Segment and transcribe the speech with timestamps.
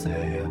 [0.00, 0.46] 性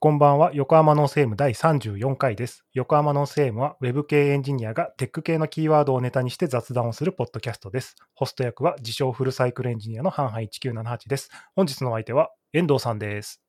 [0.00, 13.40] こんばんは Yokohama North AM 第34回です Yokohama North AM はウェブ系エンジニアがテック系のキーワードをネタにして雑談をするポッドキャストですホスト役は自称フルサイクルエンジニアの hanhan1978です本日のお相手は遠藤さんです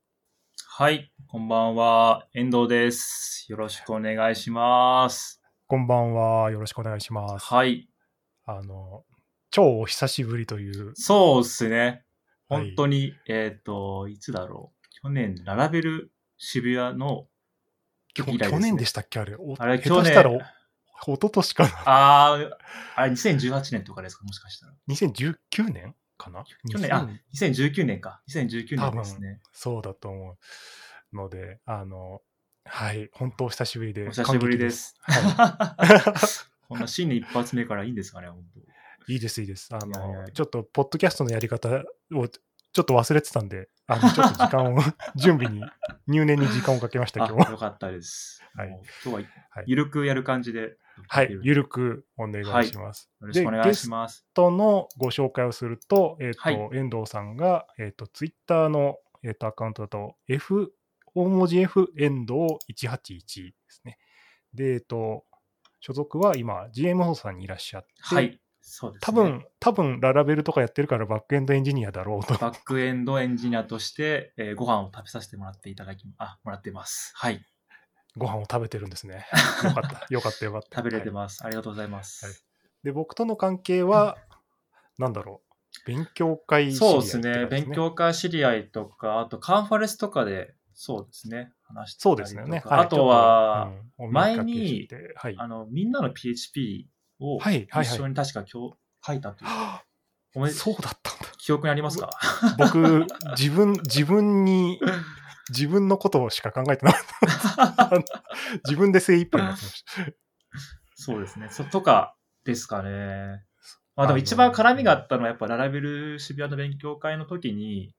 [0.68, 2.28] はい、こんばんは。
[2.34, 3.46] 遠藤です。
[3.48, 5.42] よろしくお願いします。
[5.68, 7.88] こんばんはよろしくお願いしますはい、
[8.46, 9.04] あの
[9.52, 11.78] 超お久しぶりというそうですね。
[11.78, 12.04] はい
[12.50, 14.77] 本当に、えっ、と、いつだろう。
[15.02, 17.28] 去年、ララベル渋谷の、
[18.18, 19.20] ね去年でしたっけ？
[19.20, 20.42] あれおあれ、下去年、手したらお一
[21.22, 22.50] 昨年かなあー
[22.96, 24.24] あれ、2018年とかですか？
[24.24, 24.74] もしかしたら。
[24.90, 26.44] 2019年かな？
[26.44, 28.22] 去年、2000あ、2019年か。
[28.30, 29.40] 2019年ですね。
[29.54, 30.38] そうだと思
[31.14, 32.22] うので、あの、
[32.66, 34.08] はい、本当お久しぶりで。
[34.08, 34.96] お久しぶりです。
[35.02, 35.76] は
[36.68, 38.60] こんな新年一発目からいいんですかね、本当。
[39.12, 39.70] い、いいです、いいです。
[39.72, 41.70] あいやいやの、ちょっと、ポッドキャストのやり方
[42.14, 44.80] をちょっと忘れてたんで、あの、ちょっと時間を、
[45.16, 45.64] 準備に、
[46.08, 47.52] 入念に時間をかけました、あ、今日は。
[47.52, 48.44] よかったです。
[48.54, 49.14] はい今日は
[49.52, 50.78] はい、ゆるくやる感じで。
[51.08, 53.10] はい、よゆるくお願いします。
[53.22, 54.24] ろしくお願いします。
[54.24, 60.74] ゲストのご紹介をすると、えっ、と、はい遠藤さんが、えっ、と、ツイッターの、えっ、と、アカウントだと、F、
[61.14, 62.34] 大文字 F 遠藤
[62.74, 64.00] 181ですね。
[64.54, 65.24] で、えっ、と、
[65.80, 68.42] 所属は今、GM 放送さんにいらっしゃって、はい。
[68.70, 69.00] そうです、ね。
[69.02, 72.34] 多分、多分、ララベルとかやってるからバックエンドエンジニアだろうと。
[72.36, 77.12] バックエンドエンジニアとして、えーご飯を食べさせてもらっていただき、あ、もらってます。
[77.16, 77.40] はい。
[78.18, 79.26] ご飯を食べてるんですね。
[79.64, 80.78] よかった、よかった、よかった。
[80.80, 81.46] 食べれてはいます。
[81.46, 82.26] ありがとうございます。
[82.26, 82.36] はい
[82.84, 84.18] で、僕との関係は、
[84.98, 85.42] なんだろ
[85.86, 87.46] う、勉強会知り合いそうですね。
[87.48, 91.52] 勉強会知り合いとか、あとカンファレンスとかで、そうですね。
[91.64, 92.64] 話してそうたりとかですよね。
[92.66, 96.88] あとは、、ちょっとうん前にお見かけしてはい、あの、みんなの PHP
[97.20, 97.40] を。
[97.40, 99.50] 一緒に確か今日書いたという。
[100.36, 101.26] おめそうだったんだ。
[101.38, 102.10] 記憶にありますか？
[102.58, 103.06] 僕、
[103.38, 104.80] 自分、自分に、
[105.50, 107.92] 自分のことしか考えてなかった。
[108.66, 109.92] 自分で精一杯になってました。
[110.96, 111.48] そうですね。
[111.50, 113.44] そとかですかね。
[113.96, 117.96] まあでも一番絡みがあったのはやっぱララベル渋谷の勉強会の時に、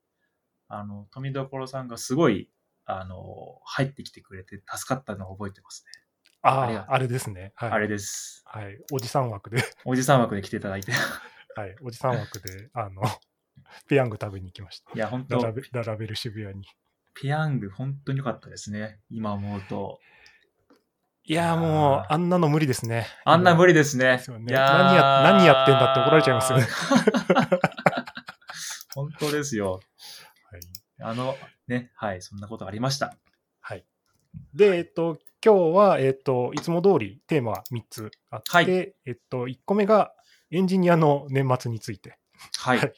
[0.69, 2.51] あの、富所さんがすごい、
[2.85, 5.91] あの、入ってきてくれて助かったのを覚えてますね。
[6.49, 7.53] あああ、あれですね。
[7.57, 7.71] はい。
[7.71, 8.43] あれです。
[8.47, 8.79] はい。
[8.91, 10.93] おじさん枠で、おじさん枠で来ていただいて。
[11.55, 11.77] はい。
[11.83, 13.03] おじさん枠で、あの、
[13.87, 14.91] ペヤング食べに行きました。
[14.95, 16.67] いや、本当ララベララベル渋谷に。
[17.21, 19.01] ペヤング本当に良かったですね。
[19.11, 20.01] 今思うと。
[21.25, 23.07] いやーもう、あんなの無理ですね。
[23.27, 24.17] あんな無理理ですね。
[24.17, 26.67] ですよねいやー何や何やってんだって怒られちゃいますよね。
[28.95, 29.73] 本当ですよ。
[29.73, 30.61] はい。
[31.03, 31.37] あの、
[31.67, 33.15] ね、はい、そんなことありました。
[34.39, 34.57] はい。
[34.57, 40.13] で、えっと、今日は、えっと、いつも通りテーマは3つあって、はいえっと、1個目が
[40.51, 42.19] エンジニアの年末について。
[42.57, 42.79] はい。
[42.79, 42.93] はい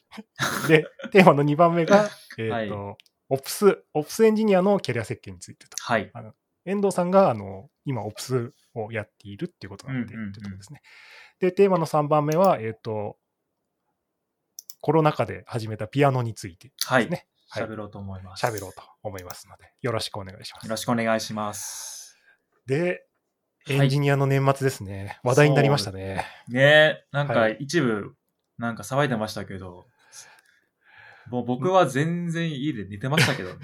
[0.68, 2.08] で、テーマの2番目が、
[2.38, 2.96] えっと、はい
[3.32, 5.76] Ops、Ops エンジニアのキャリア設計についてと。
[5.80, 6.10] はい。
[6.64, 10.82] 遠藤さんが、あの、今、 Ops をやっているっていうことなんで、うんうんうんというところですね。
[11.38, 13.18] で、テーマの3番目は、えっと、
[14.80, 17.04] コロナ禍で始めたピアノについてはい。
[17.04, 18.46] ねはい喋ろうと思います。
[18.46, 20.70] 喋ろうと思いますので、よろしくお願いしますよ。
[20.70, 22.18] ろしくお願いします。
[22.66, 23.00] で、はい
[23.68, 25.20] エンジニアの年末ですね。
[25.22, 26.24] 話題になりましたね。
[26.48, 28.14] ねえ、なんかはい一部、
[28.56, 29.86] なんか騒いでましたけど、
[31.30, 33.56] もう僕は全然家で寝てましたけどね。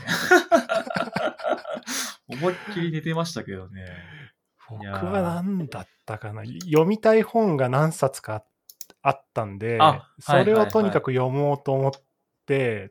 [2.28, 3.86] 思いっきり寝てましたけどね。
[4.68, 6.42] 僕は何だったかな。
[6.44, 8.44] 読みたい本が何冊か
[9.02, 11.98] あったんであ、それはいはいはいをとにかく読もうと思って、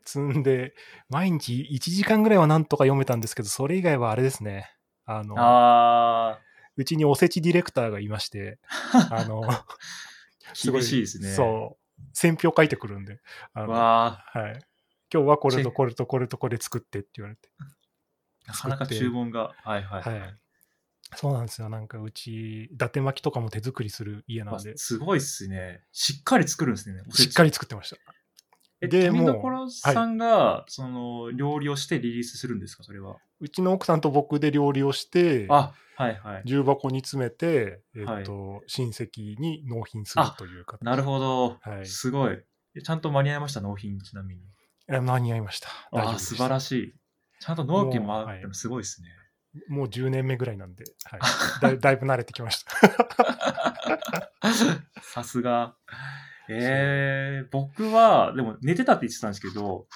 [0.05, 0.75] 積んで、
[1.09, 4.71] 毎日1時間ぐらいはなんとか読めたんですけど、それ以外はあれですね。
[5.05, 6.39] あの、あ
[6.77, 8.59] うちにおせちディレクターがいまして、
[9.11, 11.29] あの、ー、厳しいですね。
[11.29, 13.19] そう、選評書いてくるんで、
[13.53, 14.59] あのわはい。
[15.13, 17.49] 今日はこれとこれとこれとこれ作ってって言われて。
[18.47, 19.55] ー、なかなか注文が。
[19.63, 20.01] はいはい。
[20.01, 20.39] はい。
[21.15, 21.69] そうなんですよ。
[21.69, 25.83] なんかうち、伊達巻きとかも手作りする家なんわで、すごいっすね。
[25.91, 27.01] しっかり作るんですね。
[27.11, 27.97] しっかり作ってました。
[28.85, 32.83] え、で富もう所さんが、その、料理をしてリリースするんですか？
[32.83, 33.17] それは。
[33.39, 36.41] うちの奥さんと僕で料理をして、あ、はいはい。
[36.45, 40.83] 重箱に詰めて、えっ、はいと、親戚に納品するという形。
[40.83, 41.57] なるほど。
[41.61, 42.37] はいすごい。
[42.77, 44.41] えちゃんと間に合いました、納品、ちなみに。
[44.89, 45.69] え間に合いました。
[45.91, 46.93] ああ、素晴らしい。
[47.39, 49.09] ちゃんと納期もあってもすごいですね。
[49.69, 51.19] もう10年目ぐらいなんで、はい、
[51.61, 54.31] だいだいぶ慣れてきました。
[55.01, 55.77] さすが。
[56.49, 59.87] えー、僕は、でも寝てたって言ってたんですけど、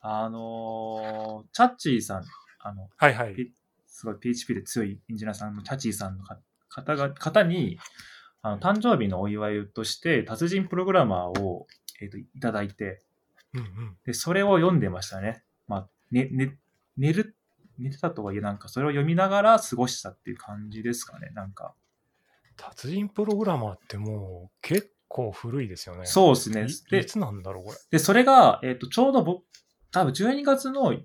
[0.00, 2.24] あのーチャッチーさん、
[2.60, 3.34] あの、はいはい。
[3.34, 3.52] ピ
[3.86, 6.38] すごい PHP で強いエンジニアさんのチャッチーさんのか
[6.68, 7.78] 方が、方に、
[8.42, 11.66] あの、誕生日のお祝いとして、達人プログラマーを、
[12.00, 13.02] えっ、と、いただいて、
[13.54, 13.96] うんうん。
[14.04, 15.42] で、それを読んでましたね。
[15.66, 16.58] まあ、ね、ね、
[16.96, 17.34] 寝る、
[17.78, 21.74] 寝てたとはいえ、なんかそれを読みながら過ごしたっていう感じですかね、なんか。
[22.56, 26.06] 達人プログラマーってもう結構古いですよね。
[26.06, 26.90] そうですねい。
[26.90, 27.78] でいつなんだろう、これ。
[27.90, 29.44] で、それが、えっ、と、ちょうど僕、
[29.90, 30.98] 多分12月の4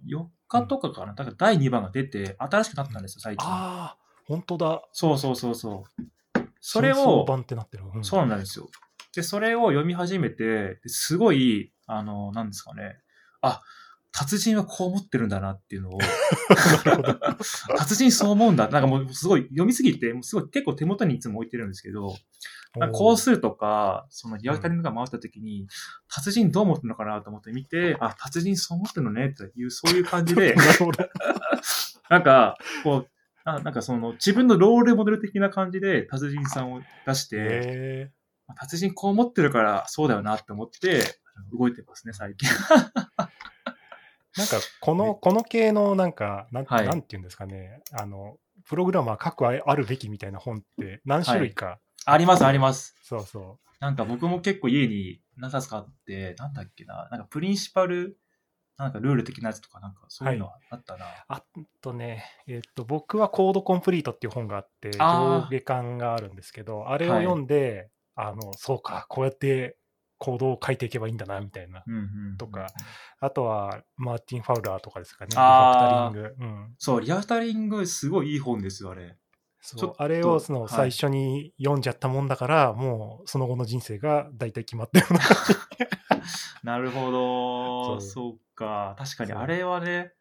[0.47, 3.47] 日とかかな、だから第2番が出て、新しくなったんですよ、最近。
[3.47, 4.81] ああ、本当だ。
[4.91, 6.41] そうそうそうそう。
[6.59, 7.85] それを、版ってなってる。
[7.93, 8.69] うんそうなんですよ。
[9.15, 12.99] で、それを読み始めて、ですごい、あの、なんですかね。
[13.41, 13.61] あ、
[14.11, 15.99] 達人はこう思ってるんだなっていうのを、
[17.77, 18.67] 達人そう思うんだ。
[18.67, 22.15] なんかもうすごい読みすぎて、もうすごい結構手元にいつも置いてるんですけど、
[22.93, 25.67] こうするとか、そのリアルタイムが回した時に、
[26.09, 30.55] 達人どう思ってるのかなと思って見て、あ、達人そう思ってるのねっていう、そういう感じで、
[32.09, 33.07] なんか、こう、
[33.43, 38.11] あなんかその自分のロールモデル的な感じで達人さんを出して、
[38.55, 41.03] 達人こう思ってるからそうだよなって思って
[41.51, 42.47] 動いてますね、最近。
[44.37, 46.85] なんか、この、この系の、なんか、なん、はい。
[46.85, 52.95] なんていうんですかね、あの、プログラマー各ああるべきみたいな本って何種類か、あります、あります。
[53.01, 58.17] そうそなんか僕も結構家に何冊かあって、なんだっけな、なんかプリンシパル、
[58.77, 61.05] なんかルール的なやつとか、なんかそういうのはあったな。
[61.05, 61.07] う。
[61.27, 61.43] あ
[61.81, 69.77] とね、えっと、僕はコードコンプリートっていう本があって、上下巻があるんですけど、あれを読んで、あの、そうか、こうやって
[70.21, 71.83] コードを書いていけばいいんだな、みたいな。
[71.87, 72.67] うんうんうんとか。
[73.19, 75.29] あとは、マーティン・ファウラーとかですかね。
[75.31, 76.35] リフあーァクタリング。
[76.39, 76.75] うん。
[76.77, 79.17] そう、リアタリングすごいいい本ですよ、あれ。
[79.63, 86.25] そうあれをそのはい最初に読んじゃったもんだから、もうその後の人生が大体決まったような感じ。
[86.63, 88.01] なるほど。
[88.01, 88.95] そうか。
[88.97, 90.13] 確かに、あれはね、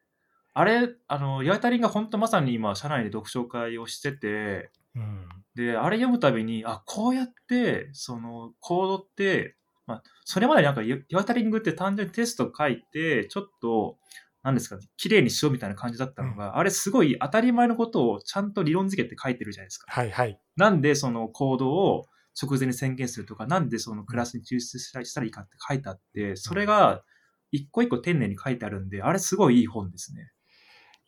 [0.55, 5.29] あれ、あの、リアタリングが本当まさに今、社内で読書会をしてて、うん。
[5.55, 9.57] で、あれ読むたびに、あ、こうやって、その、コードって、
[9.91, 13.99] まあ、それまでなんか、リアタリングって単純にテスト書いて、ちょっと、
[14.43, 19.91] なんですか、綺麗にしようみたいな感じだったのが、あれすごい当たり前のことをちゃんと理論付けて書いてるじゃないですか。
[19.91, 20.41] はいはい。
[20.57, 22.07] なんでそのコードを
[22.41, 27.03] 直前に宣言するとか、なんでそのクラスに抽出したしたらいいかって書いてあって、それが
[27.51, 30.31] 一個一個丁寧に書いてあるんで、あれすごいいい本ですね。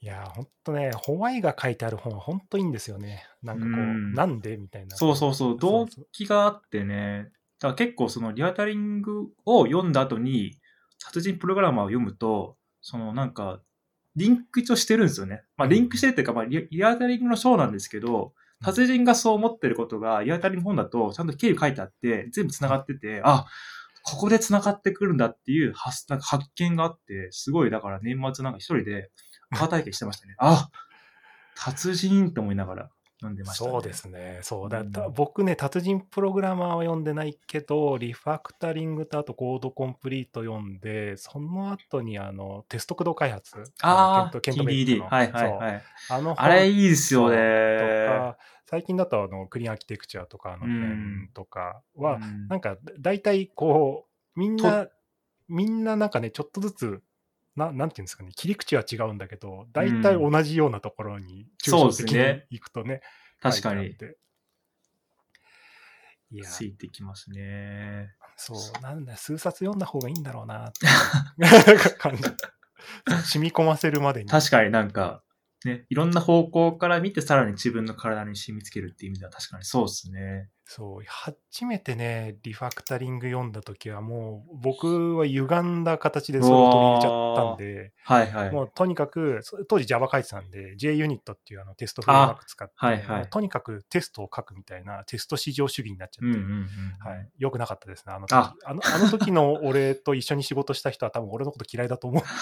[0.00, 3.25] いやー、ほんとね、ホワイが書いてある本は本当いいんですよね。
[3.40, 4.96] なんかこう、うんなんでみたいな。
[4.96, 7.31] そうそうそう、そ動機があってね、
[7.62, 10.59] だから結構そのリアタリングを読んだ後に、
[10.99, 13.61] 殺人プログラマーを読むと、そのなんか、
[14.17, 15.44] リンク一応してるんですよね。
[15.56, 18.32] まあリンクしてるっていうか、まあリリアタリングの章なんですけど、
[18.64, 23.47] 達人がそう思ってることが、リアタリング本だとちゃんと経緯書いてあって、全部繋がってて、あ、
[24.03, 29.12] ここで繋がってくるんだっていう発なんか発見があって、すごいだから年末なんか一人で
[29.53, 30.35] アー体験してましたね。
[30.38, 30.69] あ、
[31.55, 32.91] 達人と思いながら
[33.22, 33.70] 読んでました、ね。
[33.70, 34.38] そうですね。
[34.42, 43.56] そうだった、うん僕ね、達人プログラマーは読んでないけど、リファクタリングとあとコードコンプリート読んで、その後にあのテスト駆動開発。
[43.82, 45.00] ああ、TDD。
[45.00, 45.82] はいはいはい。
[46.10, 48.06] あのあれいいですよとね。
[48.08, 54.88] か、最近だとあのクリーンアーキテクチャとかの辺とかは、うんなんか大体こう、みんな、
[55.48, 57.02] みんななんかね、ちょっとずつ、
[57.56, 62.46] ななんていうんですかね、切り口は違うんだけど、大体同じようなところに抽そうです象的にね。
[62.50, 63.02] 行くとね、
[63.40, 63.94] 確かに。
[63.99, 64.06] 書
[66.31, 68.14] いや、ついてきますね。
[68.37, 70.68] そう、なんだ、数冊読んだ方がいいんだろうな。
[70.71, 70.87] って
[73.26, 74.30] 染み込ませるまでに。
[74.30, 75.23] 確かになんか、
[75.64, 80.49] ね、いろんな方向から見てさらに自分の体に染みつけるっていう意味では確かにそうですね。
[80.75, 88.50] そう、初めてね、リファクタリング読んだ時はもう、僕は歪んだ形でそれを取り入れちゃったんで、はいはい。
[88.52, 96.67] もうとにかく、そ当時 Java 書いてたんで、JUnit っていうあのテストフレームワーク使って、あはいはいとにかくテストを書くみたいなテスト至上主義になっちゃって、うんうんうん。
[97.07, 102.23] はい、よくなかったですね、あの時ああのあの時の俺と一緒に仕事した人は多分俺のこと嫌いだと思う。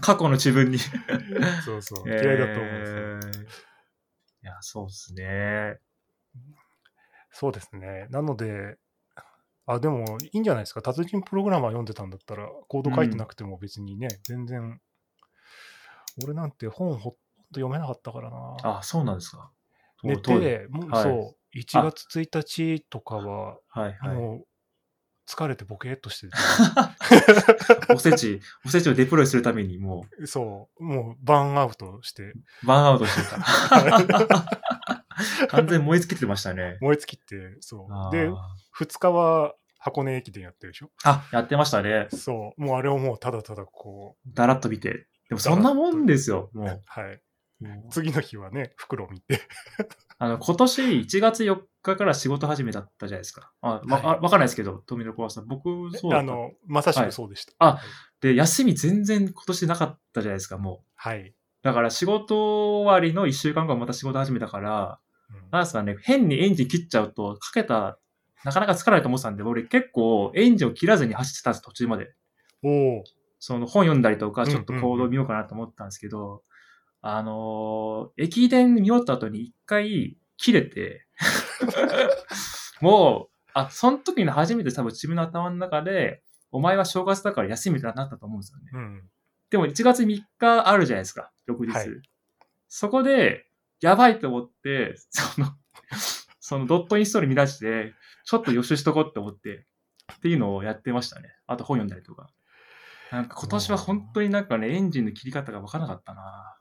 [0.00, 0.78] 過去の自分に。
[1.66, 2.98] そうそう、嫌いだと思うんですよ。
[2.98, 3.72] えー
[4.42, 5.78] いや、そうですね。
[7.30, 8.06] そうですね。
[8.10, 8.76] なので、
[9.66, 10.82] あ、でもいいんじゃないですか。
[10.82, 14.80] 達人プログラマー読んでたんだったら、コード書いてなくても別にね、全然、
[16.24, 17.18] 俺なんて本ほとん
[17.52, 18.56] ど読めなかったからな。
[18.62, 19.50] あ、そうなんですか。
[20.02, 24.16] 寝て、もうはいそう、1月1日とかは、はいはい。
[24.16, 24.46] もう、
[25.28, 26.28] 疲れてボケーっとして
[27.94, 32.34] おせち、おせちをデプロイするためにもて、そう、もうバーンアウトして、う、
[32.64, 33.38] バーンアウトしてた。
[35.48, 36.78] 完全に燃え尽きてましたね。
[36.80, 38.12] 燃え尽きて、そあう。
[38.12, 38.34] で、ー
[38.78, 40.90] 2日は箱根駅伝やってるでしょ？
[41.04, 42.08] あ、やってましたね。
[42.10, 45.06] そう、もうあれをもうただただこう、だらっと見て。
[45.28, 46.80] でもそんなもんですよ、もう。
[46.86, 47.22] はい。
[47.90, 49.40] 次の日はね、袋見て。
[50.18, 53.52] あの、今年1月4日から仕事始めだったじゃないですか。
[53.60, 55.46] あ、わ、はいかんないですけど、富所さん。
[55.46, 56.12] 僕、そう。
[56.14, 57.52] あの、まさしくそうでした。
[57.60, 57.80] あ
[58.20, 60.86] で、休み全然今年なかったじゃないですか、もう。
[60.96, 61.34] はい。
[61.62, 65.11] だから仕事終わりの1週間後また仕事始めたから、うん
[65.50, 67.98] なんですかね、変にエンジン切っちゃうと、かけた、
[68.44, 72.14] なかなかつかないと思ってたんで、俺結構エンジンを切らずに走ってたんです、途中まで。
[72.62, 73.04] おお。
[73.38, 76.42] その本読んだりとか、うんちょっと行動見ようかなと思ったんですけど、
[77.00, 81.06] あのー駅伝見終わった後に一回切れて、
[82.80, 88.70] もう、あ、その時の初めて多分自分の頭の中で、お前は正月だから休みだなったと思うんですよね。
[88.72, 89.10] うん。
[89.50, 91.72] でも1月3日あるじゃないですか、翌日。
[91.72, 91.88] はい
[92.74, 93.44] そこで、
[93.82, 95.48] やばいと思って、その、
[96.40, 97.92] そのドットインストール見出して、
[98.24, 99.66] ちょっと予習しとこうって思って、
[100.14, 101.28] っていうのをやってましたね。
[101.46, 102.30] あと本読んだりとか。
[103.10, 106.56] なんか今年は本当になんかね、エンジンの切り方がわからなかったな。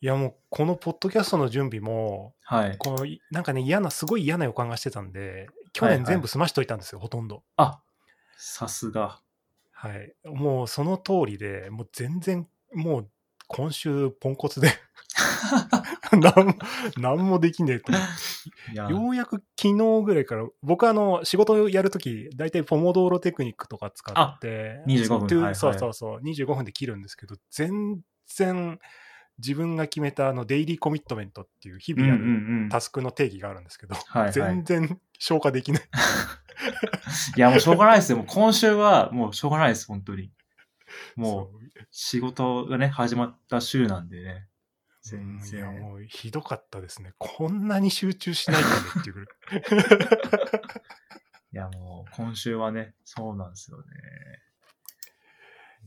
[0.00, 2.78] いやもう、このポッドキャストの準備も、はい。
[2.78, 7.42] この、いなんかね、嫌な、すごい嫌な予感がしてたんで、去はいはい年全部済ましといたんですよ、ほとんど。
[7.56, 7.80] あ、
[8.36, 9.20] さすが。
[9.72, 10.14] はい。
[10.24, 13.10] もうその通りで、もう全然、もう
[13.48, 14.68] 今週ポンコツで
[16.98, 17.92] なんも、できねえと
[18.90, 28.78] ようやく昨日ぐらいから、僕あの、仕事をやるとき、大体ポモドーロテクニックとか使って、あ25分はいはいそうそうそう、25分で切るんですけど、全然
[29.38, 32.68] 自分が決めたあの、デイリーコミットメントっていう日々やるうん。
[32.68, 33.94] タスクの定義があるんですけど、
[34.32, 34.64] 全。
[34.64, 35.82] 然消化できない。
[37.36, 38.18] いや、もうしょうがないですよ。
[38.18, 40.32] もう今週はもうしょうがないです、本当に。
[41.14, 41.58] もう
[41.90, 44.47] 仕事がね、始まった週なんでね。
[45.08, 45.80] 全うんいや然。
[45.80, 47.12] もうひどかったですね。
[47.18, 50.62] こんなに集中しないんだねっていうぐらい。
[51.52, 53.84] いや、もう、今週はね、そうなんですよね。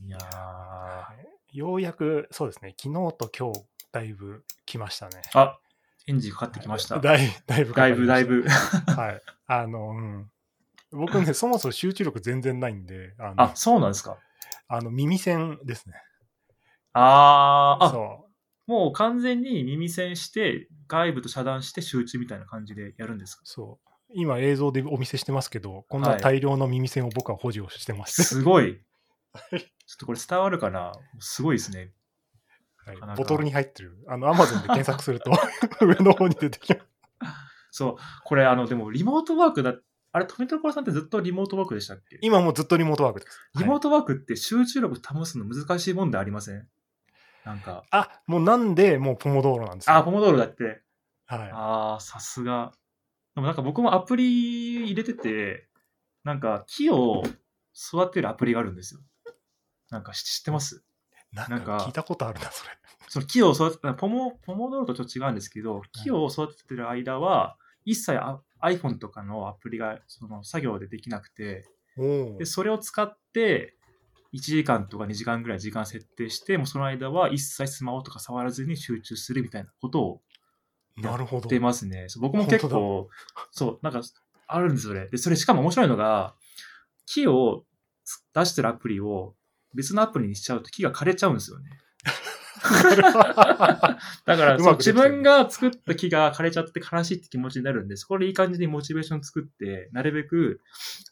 [0.04, 1.56] いやー。
[1.56, 5.22] ようやく、そうですね、昨日と今日、だいぶ来ましたね。
[5.34, 5.58] あ、
[6.06, 6.98] エンジンかかってきました。
[6.98, 8.98] だいだいぶかかだいりましたぶだいぶ。
[9.00, 9.22] はい。
[9.46, 10.30] あの、うん。
[10.90, 14.18] 僕ね、そもそも集中力全然ないんで、あの、あ、そうなんですか。
[14.68, 15.94] あの耳栓ですね。
[16.94, 18.21] あー、あ、そ
[18.66, 23.42] もう完全に耳栓して、外部と遮断して集中みたいな感じでやるんですか？
[23.44, 23.92] う、そう。
[24.14, 28.22] 今映像でお見せしてますけど、こんはない大量の耳栓を僕は保持をしてます。
[28.24, 28.84] すごい。
[29.50, 29.60] ちょっ
[29.98, 30.92] とこれ伝わるかな？
[31.18, 31.92] すごいですね。
[32.84, 33.96] はいなかなかボトルに入ってる。
[34.08, 35.30] あの、アマゾンで検索すると
[35.80, 36.86] 上の方に出てきます。
[37.70, 37.96] そう。
[38.24, 39.74] これ、あの、でも、リモートワークだ、
[40.10, 42.18] あれ、富所さんってずっとリモートワークでしたっけ？
[42.20, 43.50] 今もうずっとリモートワークです。
[43.58, 46.68] リモーはいトワークって集中力保つの難しいもんでありません？
[47.44, 49.96] なんか、あ、もうなんで、もうポモドーロなんですよ。
[49.96, 50.82] あ、ポモドーロだって。
[51.26, 51.50] はい。
[51.52, 52.72] ああ、さすが。
[53.34, 55.68] でもなんか僕もアプリ入れてて、
[56.22, 57.22] なんか木を
[57.74, 59.00] 育てるアプリがあるんですよ。
[59.90, 60.84] なんか知知ってます？
[61.32, 62.70] なんかか聞いたことあるな、それ。
[63.08, 71.64] その木を育てポモ、ポモドーロとちょっと違うんですけど、木を育ててる間は、一切あ iPhone とかのアプリがその作業でできなくて、
[71.98, 73.76] おで、それを使って、
[74.34, 80.20] 1時間とか2時間ぐらい時間設定して、もうその間は一切スマホとか触らずに集中するみたいなことを
[80.96, 81.60] なるほどやって。
[81.60, 82.06] ますね。
[82.20, 83.08] 僕も結構、
[83.50, 84.02] そう、なんか、
[84.46, 85.08] あるんですよね。
[85.10, 86.34] で、それしかも面白いのが、
[87.06, 87.64] 木を
[88.04, 89.34] つ出してるアプリを
[89.74, 91.70] 別のアプリにしちゃうと木が枯れちゃうんですよね。
[92.62, 93.96] だか
[94.26, 100.60] ら、うそう自分が作った木が枯れちゃって悲しいって気持ちになるんで、そこでいい感じにモチベーション作って、なるべく、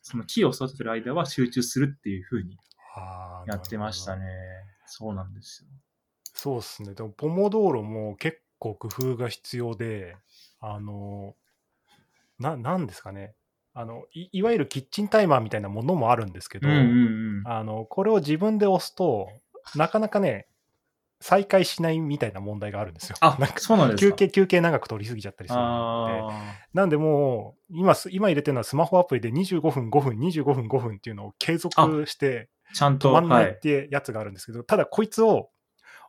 [0.03, 2.70] その木を育ててる間は集中するっていう風にあー
[3.47, 4.17] やってました。
[4.17, 4.27] ね。
[4.87, 5.69] そうなんですよ。
[6.35, 6.95] そうですね。
[6.95, 10.17] でも、ポモドーロも結構工夫が必要で、
[10.61, 11.35] あの、
[12.39, 13.35] な、なんですかね。
[13.73, 17.47] あのい、いわゆるキッチンタイマーみたいなものもあるんですけど、うんうんうん。
[17.47, 19.29] あの、これを自分で押すと、
[19.77, 20.49] なかなかね、
[21.21, 23.17] 再開しないみたいな問題があるんですよ。
[23.21, 24.17] あなん、かそうなんですか。
[24.17, 25.73] 休憩、休憩長く取りすぎちゃったりするので。
[26.23, 33.49] あなんでもう、今す、今入れてるのはスマホアプリで25分、5分、25分、5分っていうのを継続してーちゃんと、止まんなはいい。
[33.51, 35.51] ってやつがあるんですけど、ただこいつを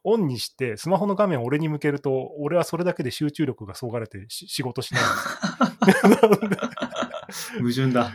[0.04, 5.06] オンにして、スマホの画面を俺に向けると、俺はそれだけで集中力がそがれてし仕事しないん
[5.86, 6.32] ですよ。
[7.60, 8.12] 矛盾だ。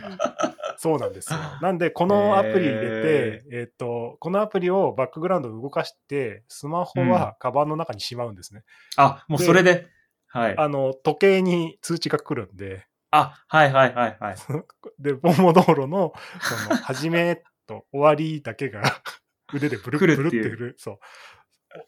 [0.77, 1.39] そうなんですよ。
[1.61, 8.63] なんで、このアプリ入れて、えっ、と、このアプリをバックグラウンドで動かして、スマホはカバンの中にしまうんですね。
[8.95, 9.87] あ、もうそれで？
[10.27, 10.57] はい。
[10.57, 14.35] あの、時計に通知が来るんで、あ、はいはいはいはい。
[14.99, 18.81] で、ポモドーロの、その、始めと終わりだけが
[19.53, 20.75] 腕でブルッブルッって振る。
[20.77, 20.99] そう。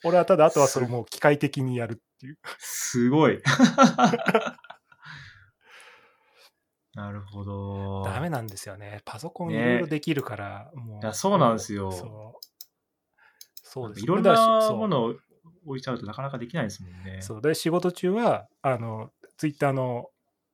[0.04, 2.38] 俺はただ、あとはそれもう機械的にやるっていう。
[2.60, 3.42] すごい。
[6.94, 8.04] なるほど。
[8.04, 9.02] ダメなんですよね。
[9.06, 11.00] パソコンいねろいろできるから、もう。
[11.02, 12.46] いやそうなんですよそう。
[13.64, 15.16] そうですいろんなものを
[15.66, 17.22] 置いちゃうとなかなかできないですもんね。
[17.22, 20.10] そうで仕事中はあのツイッターの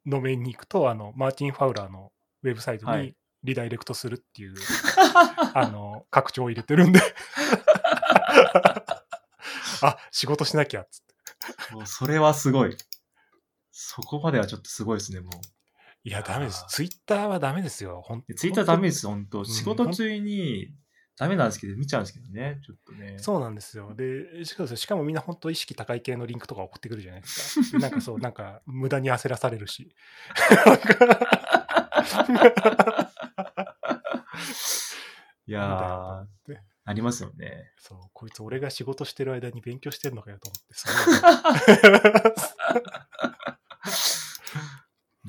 [0.06, 2.12] ドメインに行くとあのマーティン・ファウラーの
[2.44, 3.16] ウェブサイトにはい
[3.46, 4.56] リダイレクトするっていう、
[5.54, 7.00] あの拡張を入れてるんで。
[9.82, 11.04] あ仕事しなきゃっつっ
[11.70, 11.74] て。
[11.74, 12.78] もうそれはすごい。
[13.72, 15.30] そこまではちょっとすごいですね、も
[16.04, 16.66] いやダメです。
[16.70, 18.02] ツイッターはダメですよ。
[18.06, 18.36] ほんう。
[18.36, 20.74] ツイッターダメでです、本当ん仕事中に
[21.18, 23.18] ダメなんですけど、見ちゃうんですけどね、ちょっとね。
[23.18, 23.94] そうなんですよ。
[23.96, 27.80] でしかもしかもみんな本当意識高い系のリンクとか送ってくるじゃないですか。
[27.80, 29.96] で なんかそうなんか無駄に焦らされるし
[35.48, 36.26] い やー
[36.88, 37.72] ありますよね。
[37.78, 40.94] そう、こいつ俺が仕事してる間に勉強してるのかよと思って、すご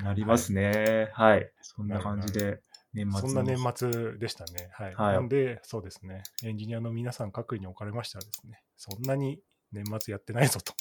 [0.03, 1.09] い なりますね。
[1.13, 1.51] はい。
[1.61, 2.61] そんな感じで、
[2.93, 3.27] 年末の。
[3.27, 4.69] そんな年末でしたね。
[4.71, 4.95] はい。
[4.95, 10.75] はいなんで、そうですね、エンジニアの皆さん、各位におかれましてはですね、そんなに年末やってないぞと。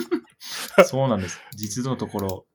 [0.84, 1.40] そうなんです。
[1.52, 2.46] 実のところ、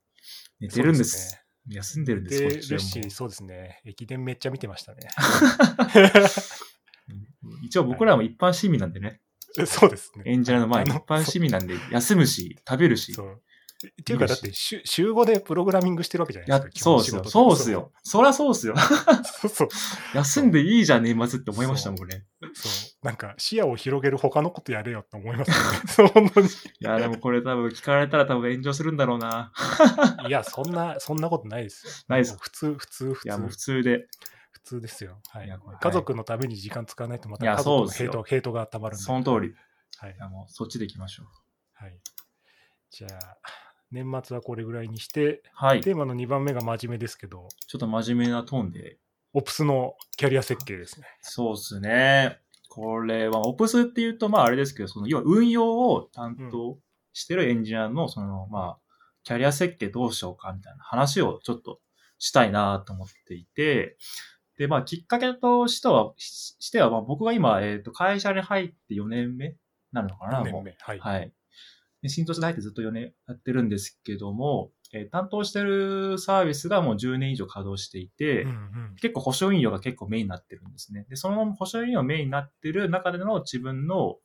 [0.60, 1.44] 寝てるんです。
[1.70, 5.00] 休んでるんです、でこっちそうですね、駅伝めっちゃ見てましたね。
[7.44, 9.22] う一応僕らも一般市民なんでね。
[9.66, 10.24] そうですね。
[10.26, 13.14] エンジニアの前一般市民なんで、休むし、食べるし。
[13.14, 17.24] っていうか、だって週、週5でプログラミングしてるわけじゃないですか。、そうですよ。
[17.26, 17.92] そうですよ。
[18.04, 18.76] そりゃそうですよ。
[19.42, 19.70] そうそう。
[20.16, 22.24] 休んでいいじゃん、年末って思いましたもん、俺。
[22.54, 22.87] そう。
[23.08, 25.80] なんか、視野を広げる他のことやれよって思いますよね。
[25.88, 26.48] そう、本当に。
[26.48, 29.54] いや、でもこれ多分聞かれたら多分炎上するんだろうな。
[30.28, 31.94] いや、そんな、そんなことないですよ。
[32.10, 33.58] ないです普通、普通、普いや、もう通普。
[33.82, 34.08] 通で。
[34.52, 35.22] 普通ですよ。
[35.30, 35.60] はいい。
[35.80, 39.04] 家族のために時間使わないとまた家族のヘイト、ヘイトがたまるんで。
[39.06, 39.52] その通り。
[39.52, 39.54] い
[40.00, 40.18] はい。
[40.20, 41.28] や、もうそっちで行きましょう。
[41.72, 41.98] はい。
[42.90, 43.38] じゃあ、
[43.90, 45.80] 年末はこれぐらいにして、はい。
[45.80, 49.00] ちテーマの2番目が真面目ですけど、ょっと真面目なトーンで。
[49.34, 51.08] オプスのキャリア設計ですね。
[51.22, 52.42] そうですね。
[52.78, 56.78] これは、オプスっていうと、まああれですけど、その、要は運用を担当
[57.12, 58.80] してるエンジニアの、その、まあ、
[59.24, 61.80] キャリア設計どうしようかみたいな話をちょっと
[62.20, 63.98] したいなと思っていて、
[64.60, 69.56] で、まあ、きっかけとしては、ししては、まあ、僕が今、えっ、と、会社に入って4年目
[69.92, 70.78] なのかな、4もう年目。
[70.80, 71.00] はい。
[71.00, 71.34] はい。
[72.04, 81.06] で新卒で入ってずっと4年やってるんですけども、えー担当してるサービスがもう10年以上稼働していて、うんうん結構保証運用が結構メインになってるんですね。
[81.10, 84.15] で、その保証運用メインになってる中での自分の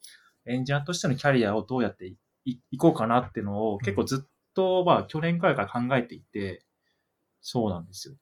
[0.46, 6.64] エンジニアとしてのキャリアをどうやっていこうかなっていうのを結構ずっと、まあ去年くらいから考えていて、
[7.40, 8.14] そうなんですよ。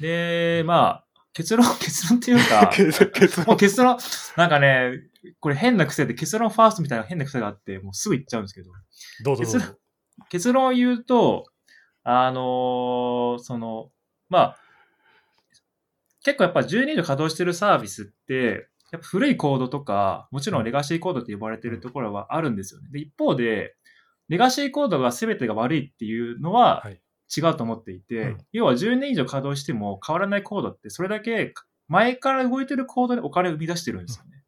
[0.00, 3.98] で、まあ、結論、 結論っていうか、結 結論もう結論、
[4.36, 4.92] なんかね、
[5.40, 8.70] これ変な癖で結論ファーストみたいな変な癖があって、もうすぐ言っちゃうんですけど、
[9.24, 9.78] どうぞどうぞ。
[10.28, 11.46] 結論を言うと、
[12.04, 13.90] あのーその、
[14.28, 14.58] まあ、
[16.24, 22.88] 結構やっぱ12以上稼働してるサービスって、やっぱ古いコードとか、もちろんレガシーコードって呼ばれてるところはあるんですよね。
[22.90, 23.76] で、一方で、
[24.28, 27.00] レガシーコードが全てが悪いっていうのははい
[27.36, 31.54] 違うと思っていて、うん要は10年以上稼働しても変わらないコードって、それだけ
[31.88, 34.44] 前から動いてるコードでお金を生み出してるんですよね。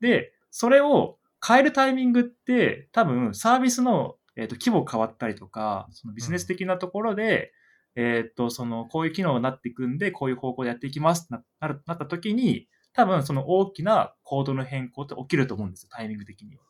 [0.00, 7.52] で、それを変えるタイミングって、多分サービスの、えー、と規模変わったりとか、そのビジネス的なところで、
[7.96, 16.62] えっ、と、その、こういう機能になっていくんで、こういう方向でやっていきますってななるなった時に、多分その大きなコードの変更って起きると思うんですよ、タイミング的には。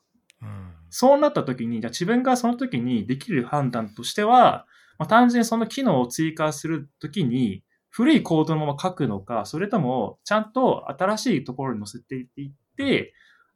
[0.42, 4.66] うんそうなった時に、じゃあ自分がその時にできる判断としては、
[4.98, 13.12] まあ、単純にその機能を追加する時に、古いコードのまま書くのか、それとも、ちゃんと新しいところに載せていって、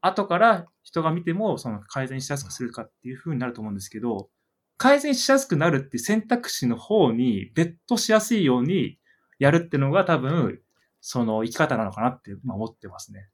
[0.07, 4.29] 後から人が見ても、その改善しやすくするかっていう風になると思うんですけど、
[4.77, 8.99] 改善しやすくなるって選択肢の方に、ベットしやすいように
[9.39, 10.61] やるってのが多分、
[11.01, 13.29] その生き方なのかなってまあ思ってますね。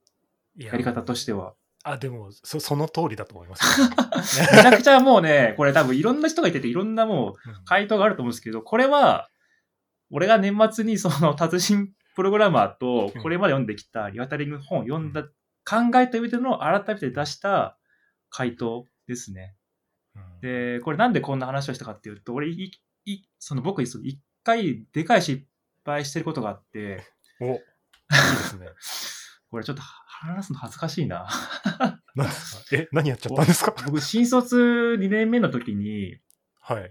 [0.57, 1.55] いやり方としては。
[1.83, 3.81] あ、でも、そその通りだと思います。
[4.55, 9.31] めちゃくちゃもうね、これ多分いろんな人がいてていろんなもううん回答があると思うんですけど、これは、
[10.11, 15.25] 俺が年末にその達人プログラマーとこれまで読んできたリワタリングの本を読んだ、
[15.71, 17.79] 考えた上での改めて出した
[18.29, 19.55] 回答ですね。
[20.17, 22.73] うんで、これなんでこんな話をしたかっていうと、俺、い
[23.05, 25.45] いその僕、一回でかい失
[25.85, 27.05] 敗してることがあって、
[27.41, 27.65] お、 いいで
[28.45, 28.67] すね。
[29.51, 31.29] これちょっと話すの恥ずかしいな。
[32.15, 32.77] 何ですか？
[32.77, 33.75] え、何やっちゃったんですか？
[33.87, 34.57] 僕、新卒
[34.99, 36.19] 2年目の時に、
[36.61, 36.91] はい。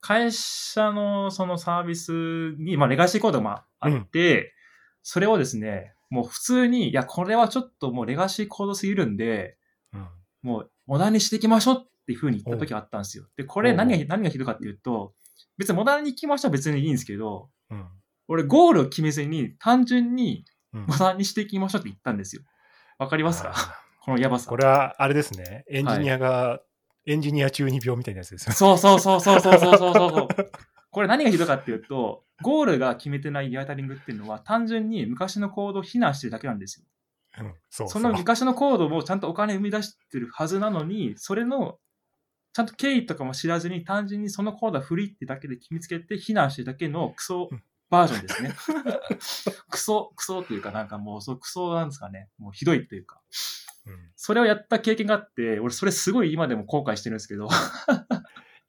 [0.00, 4.54] 会社のそのサービスに、まあ、レガシーコードがあって、
[5.02, 9.56] それをですね、もう普通に、いや、これはちょっともうレガシーコードすぎるんで、
[9.92, 10.08] うん
[10.42, 13.24] もうモダンにしていきましょうっていう風に言った時があったんですよ。
[13.36, 15.12] で、これ何が、何がひどいかっていうと、
[15.58, 17.84] 別にモダンに行きましょうは別にいいんですけど、うん
[18.30, 20.44] 俺ゴールを決めずに単純に
[20.74, 22.42] うんモダンにしていきましょうって言ったんですよ。
[22.98, 23.52] わかりますか？
[23.54, 24.48] あこのやばさ。
[24.48, 25.64] これはあれですね。
[25.70, 26.60] エンジニアが、
[27.06, 28.52] エンジニア中二病みたいなやつですよ。
[28.52, 30.28] そうそうそうそうそうそうそうそう。
[30.90, 36.86] これ何がひどいかっていうと、ゴールが決めてないリアタリングっていうのは単純に昔のコードを非難してるだけなんですよ。
[37.40, 41.78] うん、そうその昔のコードもちゃんとお金生み出してるはずなのに、それの
[42.52, 47.50] ちゃんと経緯とかも知らずに単純にそのコードは古いってだけで決めつけて非難してるだけのクソ
[47.90, 48.54] バージョンですね。
[49.70, 52.28] クソ、クソっていうかなんかもうそうクソなんですかね。
[52.38, 53.20] もうひどいっていうか。
[53.86, 57.48] うんそれをやった経験があって、俺それすごい今でも後悔してるんですけど。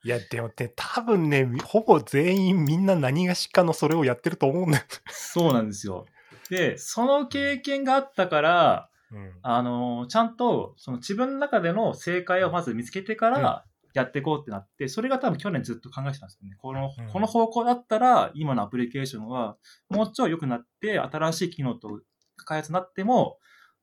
[0.03, 4.83] いや、でもね、多分ね、 ほぼ全員みんな何がしかのそれをやってると思うんだよ。
[5.09, 6.05] そうなんですよ。
[6.49, 16.55] で、その経験があったから、うんあのーちゃんと、その自分の中での正解をまず見つけてから、やっていこうってなって、それが多分去年ずっと考えてたんですよね。
[16.59, 19.57] この、うんこの方向だったら、今のアプリケーションは、
[19.89, 22.01] もうちょい良くなって、新しい機能と
[22.45, 23.37] 開発になっても、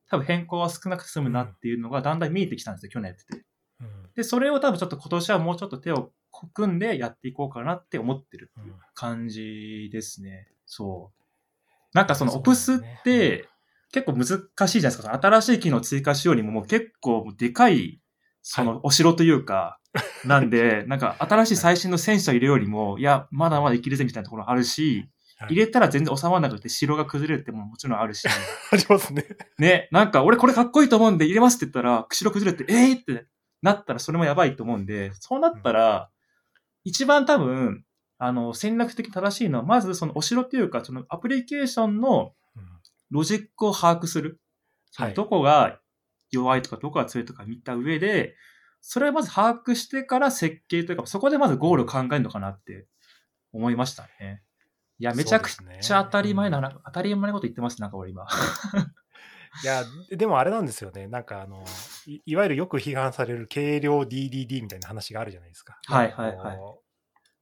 [0.09, 3.45] 多分変更は少なくて済むなっていうのがだんだん見えてきたんですよ、去年やって
[4.15, 6.11] で、それを多分ちょっと今年はもうちょっと手を
[6.55, 10.49] 組んでやっていこうかなって思ってるうん感じですね。
[10.65, 11.97] そう。
[11.97, 13.49] なんかそのオプスって
[13.93, 15.15] 結構難しいじゃないですか。
[15.15, 18.01] 新しい機能を追加しようにももう結構でかい、
[18.43, 19.79] そのお城というか、
[20.25, 24.99] なんで、なんか新しい最新の戦車入れるよりも、いや、まだまだ生きるぜみたいなところあるし、
[25.39, 28.25] はい入れたら全然収まらなくて城が崩れるってももちろんあるし、
[28.73, 29.27] ありますね。
[29.59, 33.27] ね、なんか俺これかっこいいと思うんで入れますって言ったら、城崩れて、えーって
[33.67, 36.11] なったらそれもやばいと思うんで、そうなったら、
[36.85, 37.85] 一番多分、
[38.19, 42.63] あの、戦略的に正しいのは、まずそのお城っていうか、そのアプリケーションのうん
[43.11, 44.41] ロジックを把握する。
[44.97, 45.79] はいどこが
[46.31, 48.35] 弱いとかどこが強いとか見た上で、
[48.81, 52.87] それをまず把握してから設計というか、そこでまずゴールを考えるのかなって
[53.53, 54.43] 思いましたね。
[54.99, 58.27] いや、めちゃくちゃ当たり前な、なんか当たり前なこと言ってます、なんか俺今。
[59.63, 61.07] いや、で でもあれなんですよね。
[61.07, 61.65] なんかあの、
[62.07, 65.79] いいわゆるよく批判される軽量 DDD みたいな話があるじゃないですか。
[65.87, 66.59] はいはいはい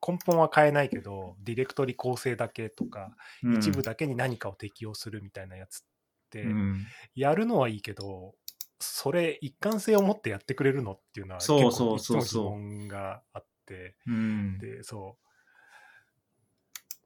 [0.07, 5.83] 根本は変えないけど、ディレクトリ構成だけとか、うん一部だけに何かを適用するみたいなやつっ
[6.29, 8.35] て、うんやるのはいいけど、
[8.81, 15.17] それ一貫性を持ってやってくれるのっていうのは結そう構そうそうそういつも疑問があって、うんで、そ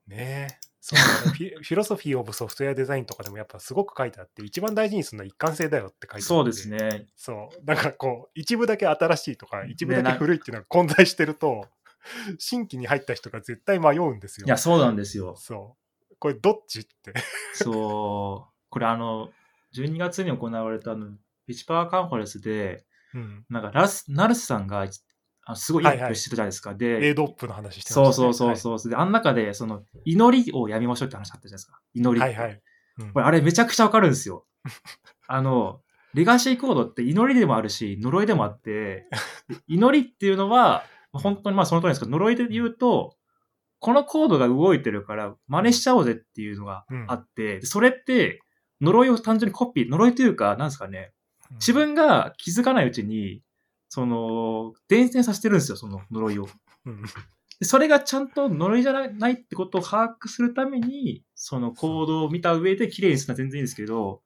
[0.09, 0.11] う。
[0.11, 0.68] ねえ。
[0.81, 0.99] そう
[1.31, 6.23] フィ フィロソフィー・オブ・ソフトウェア・デザインとかでもやっぱすごく書いてあって、一番大事にするのは一貫性だよって書いてあって。
[6.23, 6.69] そうです。
[6.69, 7.07] ね。
[7.17, 7.65] そう。
[7.65, 11.67] だからこう、一部だけ新しいとか、一部だけ古いっていうのが混在してると、
[12.39, 14.47] 新規に入った人が絶対迷うんですよ。
[14.47, 15.35] いや、そうなんですよ。
[15.37, 15.77] そ
[16.11, 16.17] う。
[16.19, 17.15] これどっちって。
[17.55, 18.55] そう。
[18.71, 19.31] これあの、
[19.75, 21.11] 12月に行われたあの、
[21.47, 23.45] ピチパワーカンファレンスで、うん。
[23.49, 24.87] なんかラス、ナルスさんが、
[25.51, 26.75] あすごいいい発表してたじゃないですか。
[26.75, 28.91] で、A ドップの話してました、そうそうそうそう。
[28.91, 31.81] で、あん中で、その、祈りをやめましょうって話あったじゃないですか。
[31.95, 32.21] 祈り。
[32.21, 32.35] はい。
[32.35, 32.63] はいはい。
[32.99, 34.45] うんこれ、あれめちゃくちゃわかるんですよ。
[35.27, 35.81] あの、
[36.13, 39.09] レガシーコードって祈りでもあるし、呪いでもあって、
[39.49, 43.17] で祈りっていうのは、本当にまあその通りですけど、呪いで言うと、
[43.79, 48.43] このコードが動いてるから真似しちゃおうぜっていうのがあって、でそれって、
[48.83, 51.13] 呪いを単純にコピー、呪いというか、なんですかね、
[51.55, 53.43] 自分が気づかないうちに、
[53.89, 56.49] その、伝染させてるんですよ、その呪いを。
[56.87, 57.03] うん
[57.61, 64.23] でそれがちゃんと呪いじゃないってことを把握するために、そのコードを見た上で綺麗にするのは全然いいんですけど、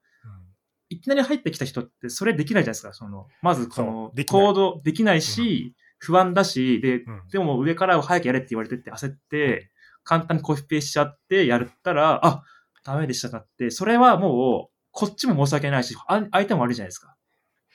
[0.90, 2.92] いきなり入ってきた人ってそれできないじゃないですか。
[2.92, 9.70] その、まずこそのうできないコードできないし、不安だし、で、うんでも上から早くやれって言われてって焦って、
[10.04, 12.42] 簡単にコピペしちゃってやったら、あ、
[12.84, 17.11] ダメでしたなって、それはもう、こっちも申し訳ないし、あ相手も悪いじゃないですか。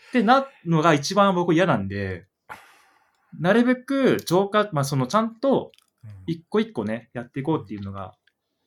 [0.09, 2.25] ってなるのが一番僕嫌なんで、
[3.39, 5.71] なるべく浄化、まあそのちゃんと
[6.03, 8.13] うん一個一個ね、やっていこうっていうのが、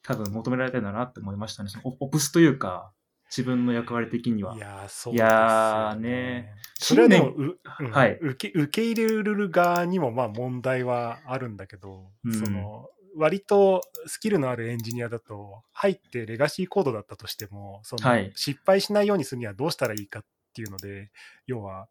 [0.03, 1.69] 多分求められてるんだなって思いましたね。
[1.69, 2.93] そのオオプスというか、
[3.31, 4.57] 自分の役割的には。
[4.57, 6.55] いやー、そういですよやーね。
[6.79, 21.11] それはでも、新ううんはい受け受け入れる側にもまあ問題はあるんだけど、うんその割とスキルのあるエンジニアだと、入ってレガシーコードだったとしても、そのはい失敗しないようにするにはどうしたらいいかっていうので、
[21.47, 21.89] 要は、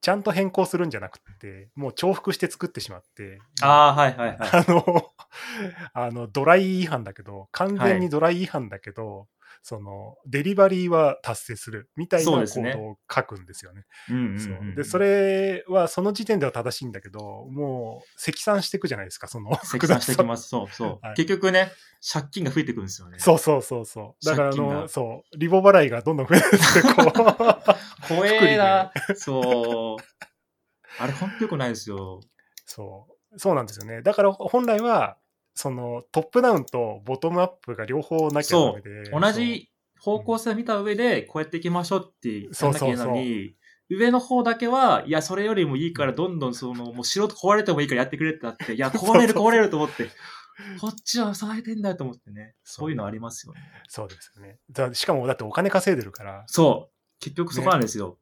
[0.00, 4.38] ちゃんと変更するんじゃなくて、もう重複して作ってしまって、ああ、はいはいはい。
[4.38, 5.12] あの、
[5.94, 9.26] あの、ドライ違反だけど、完全にドライ違反だけど、
[9.62, 13.84] その、デリバリーは達成するみたいなコそうですねードを書くんですよね。
[14.74, 19.58] で、それはその時点では正しいんだけど、もう積算していくじゃないですか、その。
[19.64, 20.48] 積算してきます。
[20.48, 20.98] そうそう。
[21.02, 21.72] はい結局ね、
[22.12, 23.18] 借金が増えてくるんですよね。
[23.18, 24.24] そうそうそうそう。
[24.24, 26.46] だから、あの、そう、リボ払いがどんどん増えて
[26.82, 27.12] こう。
[28.06, 28.92] 怖えな。
[29.16, 30.22] そう。
[30.98, 32.20] あれ、ほんとよくないですよ。
[32.64, 34.02] そう、そうなんですよね。
[34.02, 35.16] だから本来は、
[35.56, 39.10] そのトップダウンとボトムアップが両方なきゃダメで。
[39.10, 43.56] 同じ方向性を見た上で、こうやっていきましょうってやんなきゃいけないのに、
[43.88, 50.10] 上の方だけは、いや、それよりもいいから、どんどんその、もう素人壊れてもいいからやってくれってなって、 いや、壊れる壊れると思って、
[50.78, 52.54] こっちは支えてんだよと思ってね。
[52.62, 53.60] そういうのありますよね。
[53.88, 54.58] そうですよね。
[54.70, 56.44] だしかも、だってお金稼いでるから。
[56.48, 56.92] そう。
[57.18, 58.18] 結局そこなんですよ。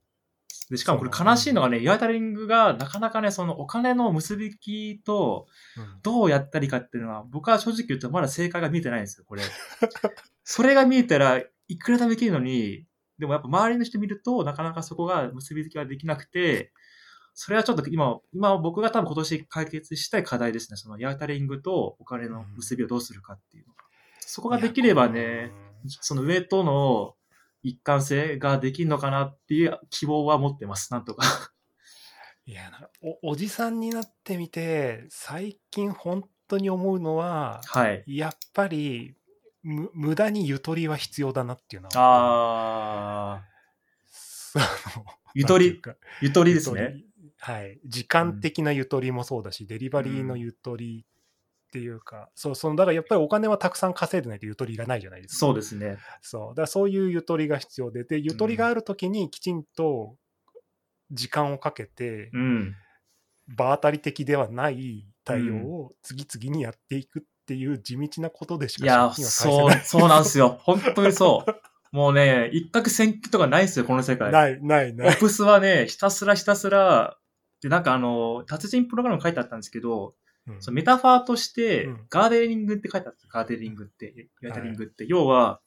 [0.70, 9.42] でしかもこれ悲しいのがね、イヤタリングがなかなかね、そのお金の結びきとうんどうやったりかっていうのは、僕は正直言うとまだ正解が見えてないんですよ、これ。
[10.44, 12.86] それが見えたらいくらでもできるのに、
[13.18, 16.72] でもやっぱ周りの人見るとなかなかそこが結びつきができなくて、
[17.34, 20.76] それはちょっと今、今僕が多分今年解決したい課題ですね。
[20.76, 23.84] そのヤータリングとお金の結びをどうするかっていうのが。
[24.20, 25.50] そこができればね、
[25.88, 27.14] その上との
[27.64, 31.26] 一貫性ができるのかなっていう希望は持ってます、なんとか。
[32.46, 38.04] いやなお、おじさんになってみて、最近本当に思うのは、はい。
[38.06, 39.16] やっぱり、
[39.62, 43.36] む無駄にゆとりは必要だなっていうのは。
[43.36, 44.64] あー、その
[45.34, 45.80] ゆとり、
[46.20, 47.02] ゆとりですね。
[47.38, 47.80] はい。
[47.86, 51.06] 時間的なゆとりもそうだし、デリバリーのゆとり
[51.74, 55.38] っていうか、そう、その、だからやっぱりお金はたくさん稼いでないとゆとりがないじゃないですか。
[55.38, 55.98] そうですね。
[56.22, 56.48] そう。
[56.50, 60.14] だからそういうゆとりが必要で、で、ゆとりがあるときにきちんと
[61.10, 62.76] 時間をかけて、うん。
[63.48, 70.60] 場当たり的ではない対応を次々にやっていくっていう地道なことでしかいや、そう返、そうなんですよ。
[70.62, 71.96] 本当にそう。
[71.96, 74.28] もうね、一攫千金とかないですよ、この世界。
[74.28, 74.52] せない。
[74.52, 75.16] ない、ない、ない。
[75.16, 77.18] オプスはね、ひたすらひたすら、
[77.62, 80.14] で、なんかあの、達人プログラム書いてあったんですけど、
[80.46, 85.06] うんそのメタファーとしてうん、ガーデニングって書いてあったガーデニングって、ヤータリングって。
[85.08, 85.60] 要は、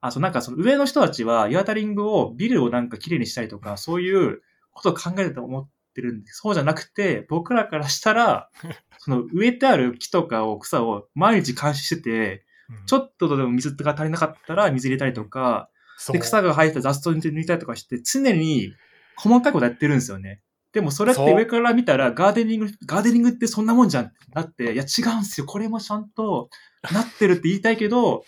[0.00, 6.38] あ、そう、なんかその上の人たちは、ヤータリングを、ビルをなんか綺麗にしたりとか、そういうことを考えると思ってるんです。
[6.38, 8.50] そうじゃなくて、僕らからしたら、
[8.98, 15.68] その植えてある木とかを、草を毎日監視してて、うんちょっとでも水が足りなかったら水入れたりとか、
[16.10, 18.72] で、草が生えた雑草に抜いたりとかして、常に
[19.16, 20.40] 細かいことやってるんですよね。
[20.72, 25.46] でもそれって上から見たら、ガーデニング、ガーデニングってそんなもんじゃんってなって、いや違うんですよ。
[25.46, 26.48] これもちゃんと
[26.92, 28.24] なってるって言いたいけど、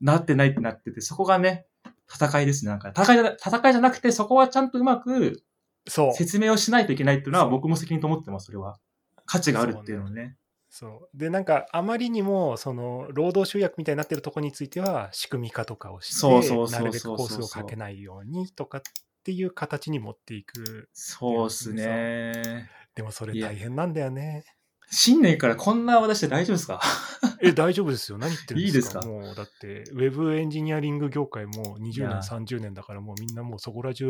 [0.00, 1.66] なってないってなってて、そこがね、
[2.12, 2.70] 戦いですね。
[2.70, 5.42] なんか、戦いじゃな戦いじゃなくて、そこはちゃんとうまく
[5.88, 6.14] そう。
[6.14, 8.78] 説明をしないといけないっていうのは僕も責任と思ってます、それは。
[9.24, 10.36] 価値があるっていうのをね。
[10.68, 11.18] そう。
[11.18, 18.82] で、なんか、あまりにも、その、労働集約みたいになってるところについては、仕組み化とかをして、なるべくコースをかけないようにとかっ
[19.26, 20.88] ていう形に持っていく。
[20.92, 22.70] そうっすね。
[22.94, 24.44] でも、それ大変なんだよね。
[24.88, 26.80] 新年からこんな話で大丈夫ですか？
[27.42, 28.18] え、大丈夫ですよ。
[28.18, 29.02] 何言ってるんですか？
[29.02, 34.08] もう、だって、ウェブエンジニアリング業界も20いや年、30年だから、もうみんなもうそこら中、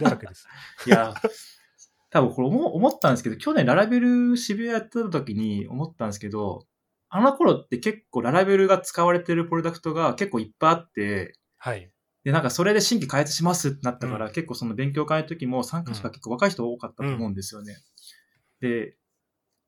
[0.00, 0.46] だらけです。
[0.86, 1.12] いや、
[2.08, 6.66] 多分これ思思ったんですけど、去年ララベル渋谷やってた時に思ったんですけど、
[7.10, 11.90] あの頃って結構ララベルが使われてるプロダクトが結構いっぱいあって、はい。
[12.26, 17.76] で、なんかそれで新規開発しますってなったから、うん結構その勉強会の時も参加者が結構若い人多かったと思うんですよね。
[18.60, 18.96] で、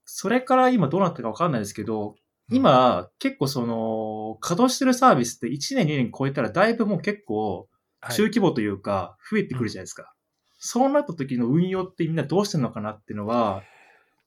[0.04, 2.16] それから今どうなってるかわかんないですけど、
[2.50, 7.68] 今、結構その、稼働してるサービスって1年2年超えたらだいぶもう結構
[8.00, 10.12] はい、中規模というか、増えてくるじゃないですか。
[10.58, 13.62] そうなった時の運用ってみんなどうしてるのかなっていうのは、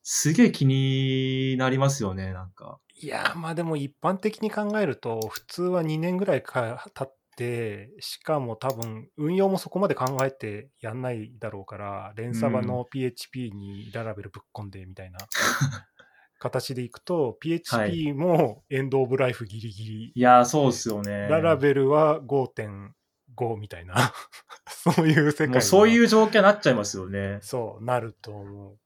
[0.03, 2.79] すげえ気になりますよね、なんか。
[3.01, 15.19] いやー、まあでも一般的に考えると、普通は2年ぐらいか経って、しかも多分、運用もそこまで考えてやんないだろうから、連サバの PHP にララベルぶっ込んでみたいな
[16.39, 21.27] 形でいくと、は PHP もエンドオブライフギリギリ、いやー、そうっすよね。
[21.29, 23.95] ララベルは5.5みたいな、
[24.67, 25.47] そういう世界。
[25.49, 27.39] もうそういうう状況になっちゃいますよね。
[27.41, 28.77] そう、なると思う。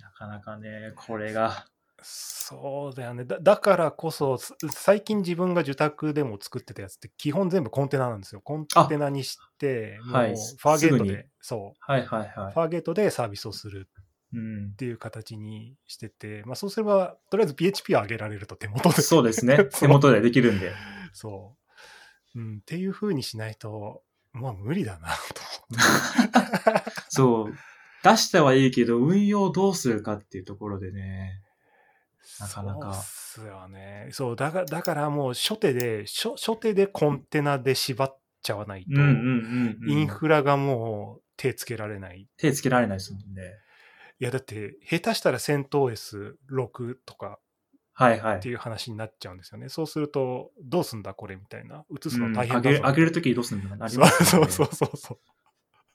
[0.00, 1.66] なかなかね、これが。
[2.06, 3.38] そうだよねだ。
[3.40, 8.42] だからこそ、す最近自分が受託でも作ってたやつって基本全部コンテナなんですよ。
[8.42, 13.88] コンテナにして、もうはいファーゲートすぐにで、そう、はいはいはファーゲートでサービスをする
[14.34, 14.36] い。
[14.36, 14.76] うんっ。
[14.76, 19.00] ていう形にしてて、まあそうすれば、とりあえず PHP を上げられると手元で。
[19.00, 19.64] そうですね。
[19.78, 20.72] 手元でできるんで。
[21.12, 21.56] そ
[22.34, 22.38] う。
[22.38, 25.14] うん、っていう風にしないと、まあ無理だなと
[25.70, 26.90] 思って。
[27.08, 27.54] そう。
[28.02, 31.40] 出したはいいけど、運用どうするかっていうところでね。
[32.40, 34.08] なかなかそうっすよね。
[34.12, 39.90] そう、だから、だからもう初手で、初初手でコンテナで縛っちゃわないと、うんうんうん、うん。
[39.90, 42.28] インフラがもう手つけられない。
[42.36, 43.42] 手つけられないですもんね。
[44.20, 47.38] いや、だって、下手したら CentOS6 とか
[47.94, 48.48] はいはいって。
[48.48, 49.68] いう話になっちゃうんですよね。
[49.68, 51.84] そうすると、どうすんだこれみたいな。
[51.90, 52.70] 移すうんの大変だぞ。
[52.70, 54.50] 上げ上げるときどうするんだなりますよね。
[54.50, 55.18] そうそうそうそう。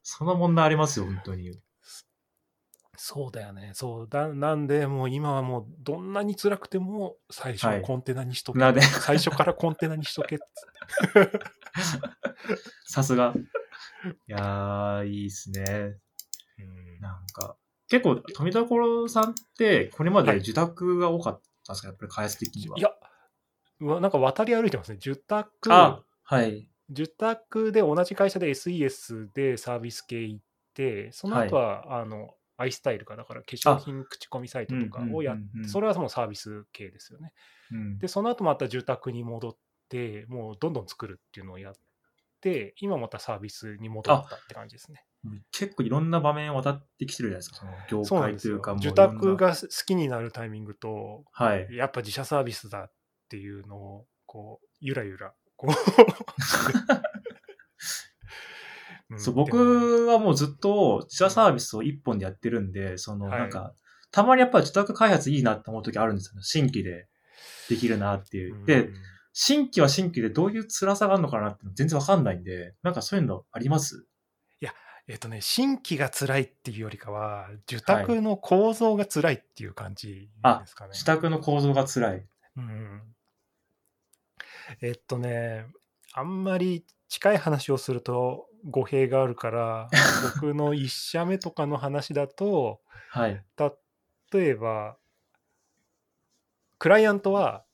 [0.01, 1.51] その問題ありますよ、本当に。
[3.01, 3.71] そうだよね。
[3.75, 4.27] そうだ。
[4.27, 8.59] なんで、もう今はもう、どんなに辛くても、最初ははいコンテナにしとけ。
[8.59, 11.39] なで、最初からコンテナにしとけっつって。
[12.85, 13.33] さすが。
[14.27, 15.95] いやー、いいっすね。
[16.59, 17.55] うんなんか、
[17.87, 22.77] 結構、富所さんって、これまはいで自宅が多かったんですか、やっぱり開発的には。
[22.77, 22.91] いや、
[23.79, 24.97] うわなんか渡り歩いてますね。
[24.97, 26.69] 受託、あ、はい。
[26.89, 37.31] 受託で同じ会社で SES でサービス系行って、その後は、あの、アイスタイルか、だから化粧品口コミサイトとかをやっうんうんうんうんそれはもうサービス系ですよね。
[37.71, 41.73] うんで、その後また住宅に戻って、もうどんどん作るっていうのをやっ
[42.41, 45.05] て、今またサービスに戻ったって感じですね。
[45.51, 49.05] 結構いろんな場面を渡ってきてるじゃないですか、その業そうなんですよ界というか、。
[49.05, 51.67] もう受いろんな託が好きになるタイミングと、はい。
[51.71, 52.91] やっぱ自社サービスだっ
[53.29, 55.71] ていうのを、こう、ゆらゆら、こう。
[59.15, 63.73] んそう、僕はもうずっと自社サービスを一本でやってるんで、そのはいなんか、
[64.11, 66.41] たまにやっぱり自宅開発いいなって思う時あるんですよね。
[66.43, 67.07] 新規で
[67.69, 68.55] できるなっていう。
[68.55, 68.89] うんで、
[69.33, 74.05] 新規は新規でどういう辛さがあるのかなって全然わかんないんで、なんかそういうのあります？
[75.11, 80.91] えっとね、新規が辛いっていうよりかは、受託の構造が辛いっていう感じですかね。
[80.91, 82.27] 自宅の構造が辛い。
[82.57, 83.01] うん
[84.81, 85.65] えっとね、
[86.13, 89.89] あんまり近い話をすると語弊があるから、
[90.21, 93.43] 僕の1社目とかの話だと、はい。
[94.31, 94.97] 例えば、
[96.79, 97.65] クライアントは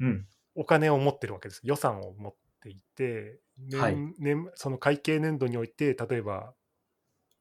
[0.00, 0.26] うん。
[0.54, 1.60] お金を持ってるわけです。
[1.64, 6.54] 予算を持っていて、年はい年その会計年度において、例えば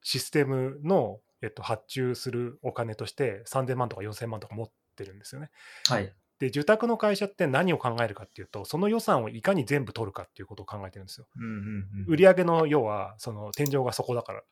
[0.03, 5.51] システムの、えっと、発注するお金として3000万とか4000万とか持ってるんですよね。
[5.89, 6.15] はい。
[6.39, 11.27] で、受託の会社って何を考えるかっていうと、その予算をいかに全部取るかっていうことを考えてるんですよ。
[11.35, 12.13] うんうんうん。
[12.13, 14.43] 売上の要は、その天井がそこだから。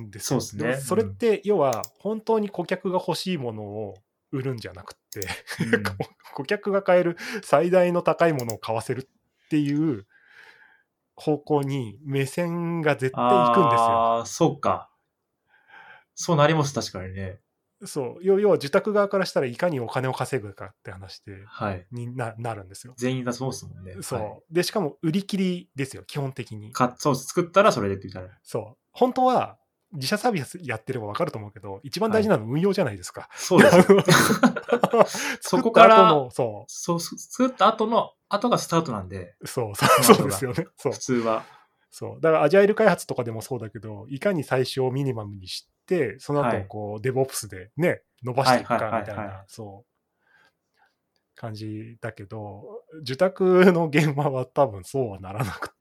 [0.00, 3.94] んでそうですねもそれって、要は、本当に顧客が欲しいものを
[4.32, 5.20] 売るんじゃなくて、
[5.60, 5.82] うん
[6.34, 10.04] 顧客が買える最大の高いものを買わせるっていう
[11.14, 13.86] 方向に目線が絶対行くんですよ。
[13.86, 14.90] ああ、そうか。
[16.16, 17.38] そうなります、確かにね。
[17.86, 21.86] そう要要は受託側からしたらいかにお金を稼ぐかって話ではい。
[21.92, 22.94] にななるんですよ。
[22.96, 23.96] 全員だそうですもんね。
[24.00, 26.72] そう、はいでしかも売り切りですよ基本的に。
[26.72, 28.38] かそう、作ったらそれでって言ったら。
[28.42, 29.58] そう本当は
[29.92, 33.28] 自社サービスやってれば分かると思うけど一番大事なのは運用じゃないですか。
[33.34, 34.04] そうですよ。
[35.40, 40.66] そこから作った後のそそう、す作った後の、後がスタートなんで、うそうそうそうですよね。
[40.76, 41.44] そう普通は。
[41.90, 42.20] そう。
[42.20, 45.70] だから、アジャイル開発とかでもそうだけど、いかに最初をミニマムにして、
[46.18, 49.94] その後、はいこう、デボオプスでね、伸ばしていくかみたいな、そう、
[51.34, 55.74] 感じだけど、受託の現場は多分そうはならなくて。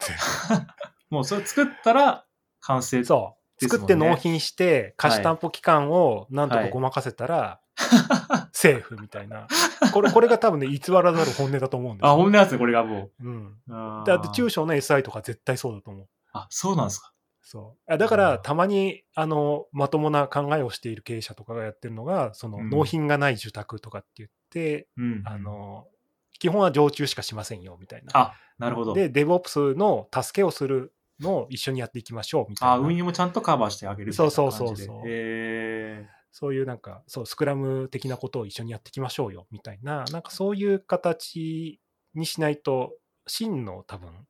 [1.10, 2.26] もうそれ作ったら
[2.62, 3.04] 完成。
[3.04, 3.68] そう。
[3.70, 7.62] 作って納品して、貸し担保期間をなんとかはいごまかせたら、
[8.52, 9.48] セーフみたいな。
[9.94, 12.16] これ、これが多分ね、偽らざる本音だと思うんですあ、よ。
[12.16, 13.46] 本音なんですね、これがもうん。
[13.46, 13.74] う。
[13.74, 16.08] あーだって中小の SI とか絶対そうだと思う。
[16.34, 17.13] あ、そうなんですか。
[17.44, 25.24] そうあだから、うんたまにあのまともな考えをしている経営者とかがやってるのが、そのうん納品がない受託とかって言って、うん。
[25.26, 25.88] あの
[26.40, 28.12] 基本は常駐しかしませんよみたいな。
[28.14, 28.94] あ、なるほど。
[28.94, 32.74] で、DevOps の助けをするのを一緒にやっていきましょうみたいな。
[32.74, 34.68] あ、運用もちゃんとカバーしてあげるみたいなそう感じで。
[34.68, 41.80] そうそうそうへそういうなんか、そう、スクラム的なことを一緒にやっていきましょうよみたいな、なんかそういう形
[42.16, 42.94] にしないと、
[43.28, 44.28] 真の多分、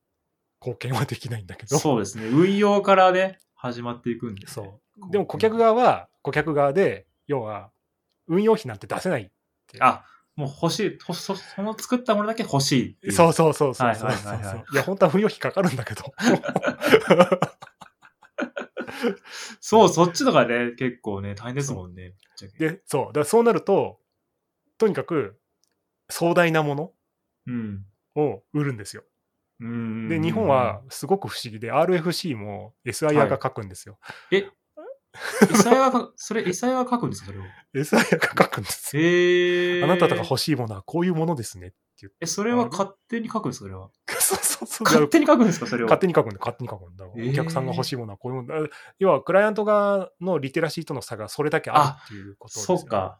[0.63, 1.77] 貢献はできないんだけーど。
[1.77, 2.27] そうですね。
[2.27, 4.47] 運用からね、始まっていくんで、ね。
[4.47, 5.11] そう。
[5.11, 7.71] でも顧客側は、顧客側で、要は、
[8.27, 9.29] 運用費なんて出せないっ
[9.67, 9.77] て。
[9.81, 10.97] あ、もう欲しい。
[11.03, 13.11] ほそその作ったものだけ欲しい。
[13.11, 16.03] そうそうそうそうそうはいや、本当は運用費かかるんだけど。
[19.59, 22.13] そう、そっちとかね、結構ね、大変ですもんね。
[22.57, 23.05] で、そう。
[23.07, 23.99] だからそうなると、
[24.77, 25.39] とにかく、
[26.09, 26.91] 壮大なもの
[27.47, 27.85] うん。
[28.15, 29.03] を売るんですよ。
[29.59, 30.09] うん。
[30.09, 33.97] で、日本は、すごく不思議で、RFC も SIR が書くんですよ。
[34.31, 34.49] え、
[35.41, 37.27] SI はか、それ SI は書くんですか？
[37.27, 37.43] それを。
[37.75, 39.83] SIR が書くんですえ。
[39.83, 42.17] あなたが欲しいものはこういうものですねって言って。
[42.21, 43.65] え、それは勝手に書くんですか？
[43.65, 43.89] それは。
[44.19, 44.85] そうそうそう。
[44.85, 45.67] 勝手に書くんですか？
[45.67, 45.85] それを。
[45.85, 47.05] 勝手に書くんだ、勝手に書くんだ。
[47.15, 48.69] えーお客さんが欲しいものはこういうものだ。
[48.97, 52.81] 要は、クライアント側のリテラシーとの差がそれだけあるっていうことですよ、ね。
[52.81, 53.19] そうか。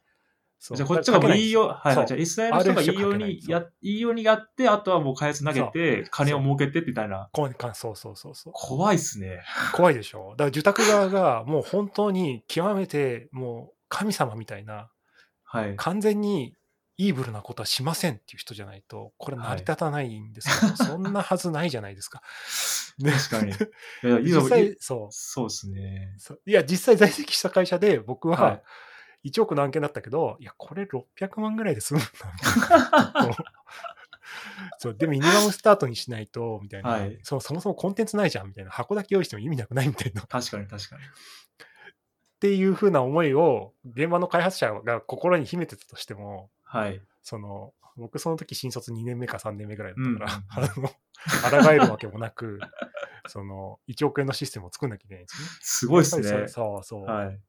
[0.71, 7.29] じゃあこっちがもういいよ、はい、じゃあ SI の人がいいようにや、いいようにやって、あとはもう開発投げて、金を儲けてみたいな。
[7.33, 8.53] こうかそうそうそうそう。
[8.55, 9.41] 怖いっすね。
[9.73, 10.35] 怖いでしょ。
[10.37, 14.89] だから受託側がもう本当に極めてもう神様みたいな、
[15.43, 15.75] はい。
[15.75, 16.55] 完全に
[16.97, 20.75] イーブルなことはしませんっていう人じゃないと、これ成り立たないんですよ。
[20.77, 22.21] そんなはずないじゃないですか。
[22.99, 23.51] ね確かに。
[23.51, 26.15] いや、いい実際い、そうそうですね。
[26.45, 28.61] いや、実際在籍した会社で僕はは
[29.23, 33.35] 1億の案件だったけど、いや、これ600万ぐらいで済むんだみたいな。
[34.77, 41.01] そう、で、ミニマムスタートにしないと、みたいな、はいそう、そもそもコンテンツないじゃん、みたいな、箱だけ用意しても意味なくないみたいな、っ確かに確かに。
[42.39, 47.01] ていう風な思いを、現場の開発者が心に秘めてたとしても、はい。
[47.21, 50.41] その、僕その時新卒2年目か3年目ぐらいだったか
[50.77, 50.99] うんうんら、
[51.51, 52.59] あの、抗えるわけもなく、
[53.27, 55.57] その、1億円のシステムを作んなきゃいけないんですよね。
[55.61, 56.47] すごいですやっぱりね。
[56.49, 57.05] そうそうそう。
[57.05, 57.39] はい。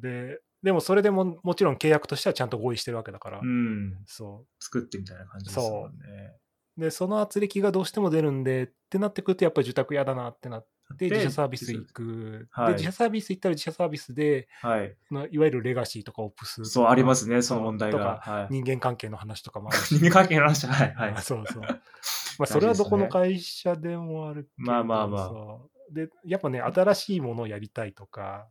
[0.00, 3.98] で、でもそれでももちろん契約としてはちゃんと合意してるわけだから、うん。
[4.06, 6.36] そ作ってみたいな感じですもんね。
[6.78, 6.80] う。
[6.80, 10.72] で、その圧力がどうしても出るんでってなってくると、やっぱり受託嫌だなってなって、
[11.08, 12.48] で自社サービス行く。
[12.50, 14.94] はいで、自社サービス行ったら自社サービスで、はい。
[15.10, 18.20] まあいわゆるレガシーとかオプスそう、ありますね、その問題とが。
[18.24, 18.46] かはい。
[18.50, 19.94] 人間関係の話とかもあるし。
[19.98, 20.94] 人間関係の話はい。
[20.94, 21.22] はいあ。
[21.22, 21.62] そうそう。
[22.38, 25.58] まあ、それはどこの会社でもあるけどまあまあまあ
[25.92, 28.48] で、やっぱね、新しいものをやりたいとか、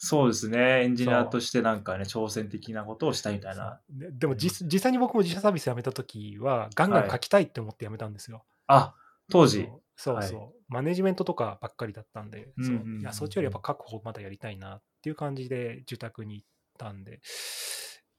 [0.00, 0.84] そうですね。
[0.84, 3.80] エンジニアとしてなんかね、挑戦的なことをしたいみたいな。
[3.90, 8.44] ででも実実際に僕も自社サービス辞めた時は、ガンガン書きたいって思って辞めたんですよ。
[8.68, 8.94] あ、
[9.28, 9.64] 当時。
[9.96, 12.94] そうそうそう、マネジメントとかばっかりだったんで、そううんうんうん。
[12.94, 12.98] う。
[12.98, 16.46] んいやそっちよりやっぱ確保まだやりたいなっていう感じで受託に行っ
[16.78, 17.20] たんで、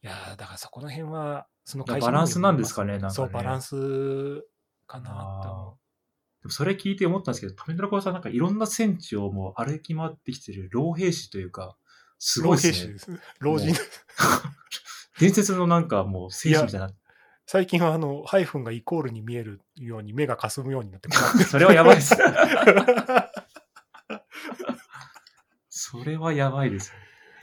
[0.04, 3.14] いやーだからそこの辺は、その会社バランスなんですかねなんかね。
[3.14, 4.46] そう、バランス
[4.88, 5.78] かなと思
[6.42, 11.76] でもそれ聞いて思ったんですけど、富村子さんなんかいろんな戦地をもう歩き回ってきてる老兵士というか、
[12.18, 12.44] すう。
[12.44, 13.18] ごい老兵士ですね。
[13.18, 13.30] です。
[13.40, 13.76] 老人も。
[15.20, 16.92] 伝説のなんかもう戦士みたいな。
[17.46, 22.16] 最近はあの、ハイフンがイコールに見えるように目がかすむようになって困ってそれはやばいです。
[25.70, 26.94] それはやばいです。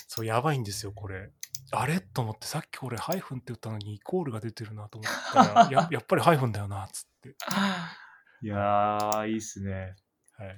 [0.06, 1.30] そう、やばいんですよ、これ。
[1.72, 2.00] あれ？
[2.00, 7.34] と思って、さっき俺ハイフンって言ったのにイコールが出てるなと思ったら、 ややっぱりハイフンだよな、つって。
[8.46, 9.96] いやー、いいっすね。
[10.38, 10.56] はい。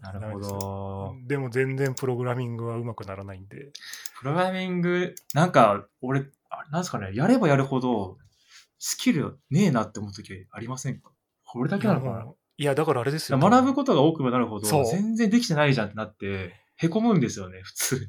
[0.00, 1.16] なるほど。
[1.26, 3.72] でも全然プログラミングはうまくならないんで。
[4.20, 8.16] プログラミング、なんか、俺、あなんですかね、やればやるほど、
[8.78, 11.10] スキルねえなって思うときありませんか？
[11.44, 12.32] これだけなのかな？
[12.58, 13.38] いやだからあれですよ。
[13.38, 18.08] 学ぶことが多くなるほど、全然できてないじゃんってなって、へこむんですよね、普通。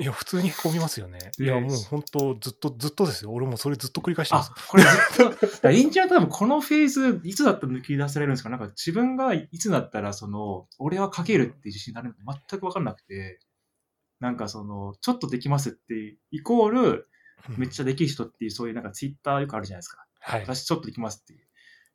[0.00, 1.18] いや、普通に込みますよね。
[1.38, 3.32] いでや、もう本当、ずっと、ずっとですよ。
[3.32, 8.48] 俺もそれずっと繰り返してまあす。、これずっと、 だからエンジニア多分このフェーズ、いつだったら抜き出されるんですか？
[8.50, 13.40] なんか自分がいつだったら、その、俺は書けるって自信になるのか全くわかんなくて、
[14.20, 17.08] なんかその、ちょっとできますって、イコール、
[17.56, 17.82] めっちゃ。
[17.82, 20.04] ゃできる人っていう、そういうなんかツイッターよくあるじゃないですか。
[20.20, 20.40] はい。
[20.42, 21.46] 私ちょっとできますっていう。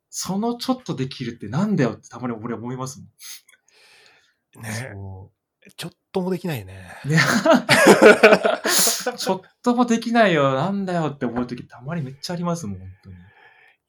[0.08, 4.62] そのちょっとできるってなんだよってたまに俺思いますもん。
[4.62, 5.32] ねそ
[5.76, 6.86] ちょっともできないね。
[7.04, 7.18] うね
[9.18, 13.16] ちょっともできないよ、なんだよって思うときたまにめっちゃありますもん、本当に。
[13.16, 13.18] い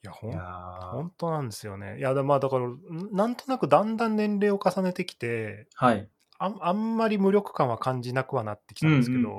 [0.01, 1.99] や、ほん本当なんですよね。
[1.99, 2.79] いや、だまあだから、ん
[3.11, 6.09] なんとなくだんだん年齢を重ねてきて、はい。
[6.39, 9.37] あんあんまり無力感は感じなくはなってきたんですけど、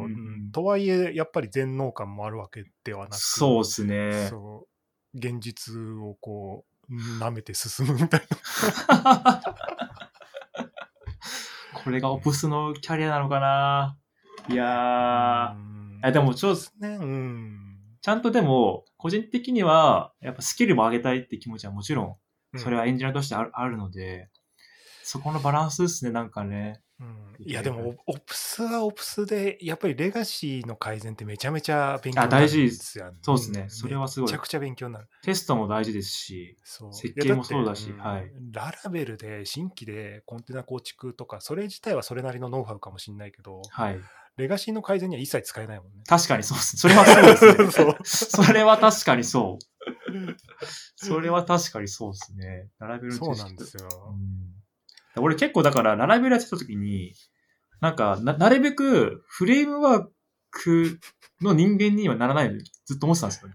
[0.53, 4.29] とはいえ、やっぱり全能感もあるわけではなくそうですね。
[4.31, 4.69] そ
[5.15, 8.23] う現実をこう、舐めて進むみたい
[8.89, 9.43] な。
[11.87, 13.97] これがオプスのキャリアなのかな？
[14.49, 16.09] いやうんー。
[16.09, 17.79] えでも、ちょっと、ね、うん。
[18.03, 22.19] ちゃんとでも、個人的には、やっぱスキルも上げたいって気持ちはもちろ
[22.57, 24.31] ん、それはエンジニアとしてあるあるので、
[25.05, 26.81] そこのバランスですね、なんかね。
[26.99, 33.19] うんいやでもオオプスはオプスでやっぱりレガシーの改善ってめちゃめちゃ勉強になるんですよね。
[33.21, 35.09] そうですねんそれはすごいめちゃくちゃ勉強になる。
[35.23, 44.01] テストも大事ですし、設計もそうだしいやってはいうんララベルで新規でコンテナ構築とかそれ自体はそれなりのノウハウかもしれないけどはい。
[44.39, 46.03] レガシーの改善には一切使えないもんね。
[46.07, 46.59] 確かにそう。
[46.59, 47.71] それはそうですね。
[47.71, 47.91] そ
[48.43, 49.65] うそれは確かにそう。
[50.97, 52.69] それは確かにそうですね。
[52.79, 53.89] ララベルのそうなんですよ。
[54.11, 54.57] うん
[55.19, 57.15] 俺結構だから、ララベルやってた時に、
[57.81, 60.07] なんかな、なるべくフレームワー
[60.51, 60.99] ク
[61.41, 62.51] の人間にはならない
[62.85, 63.55] ずっと思ってたんですよね。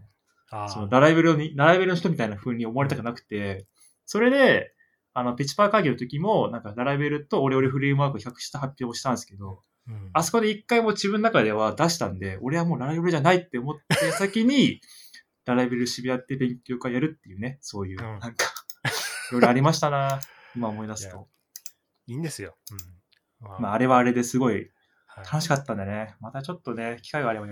[0.52, 3.66] あそのーララベルに、ララベルの人みたいな風に思われたくなくて、
[4.06, 4.74] それで、
[5.14, 14.80] あの、ピッチパー会議の時も、なんか、ララベルとオレオレフレームワークを比較した発表をしたんですけど、うんあそこで一回も自分の中では出したんで、俺はもうララベルじゃないって思って先に、
[15.46, 18.46] ララベル渋谷って勉強会やるっていうね、そういう、うんなんか、
[19.32, 20.20] いろいろありましたな、
[20.56, 21.28] 今思い出すと。
[22.08, 22.56] いいんですよ。
[22.72, 24.72] うんままあ、あれはあれですごい
[25.08, 27.48] はい楽しかったんでね、またちょっとね、機会があれば、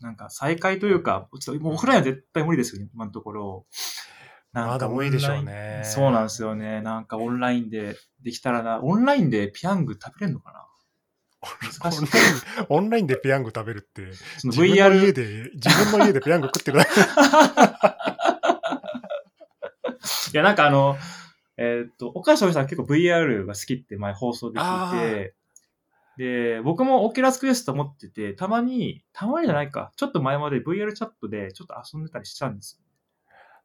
[0.00, 3.66] なんか再開というか、ちょっともうオフラインは絶対無理ですよね、今のところ。
[4.52, 5.84] なんかまだ無理でしょうねン。
[5.84, 6.80] そうなんですよね。
[6.82, 10.64] なんかオンラインでできたらな、オンラインでピヤング食べれるのかな？
[11.40, 12.04] 難しい
[12.68, 16.90] オンラインでペヤング食べるって、その自分の家 VR、で、自分の家でペヤング食ってるだけ。
[20.32, 20.96] いや、なんかあの、
[21.58, 25.34] えーっと、岡翔さん結構 VR が好きって前放送で聞いてて、
[26.16, 32.84] で、僕もオキュラスクエスト持ってて、たまに、たまにじゃないか、ちょっと前まで VR チャットでちょっと遊んでたりしたんですよ。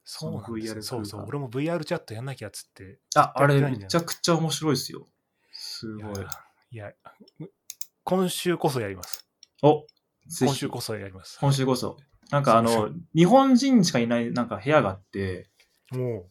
[0.04, 1.24] そうなんですよ VR そうそう。
[1.26, 2.98] 俺も VR チャットやんなきゃっつって。
[3.14, 5.06] あ、あれめちゃくちゃ面白いですよ。
[5.52, 6.14] すごい。
[6.72, 6.92] いや、
[8.02, 9.26] 今週こそやります。
[9.62, 9.86] お
[10.40, 11.38] 今週こそやります。
[11.40, 11.96] 今週こそ。
[12.30, 15.53] なんかあその、日本人しかいないなんか部屋があって、も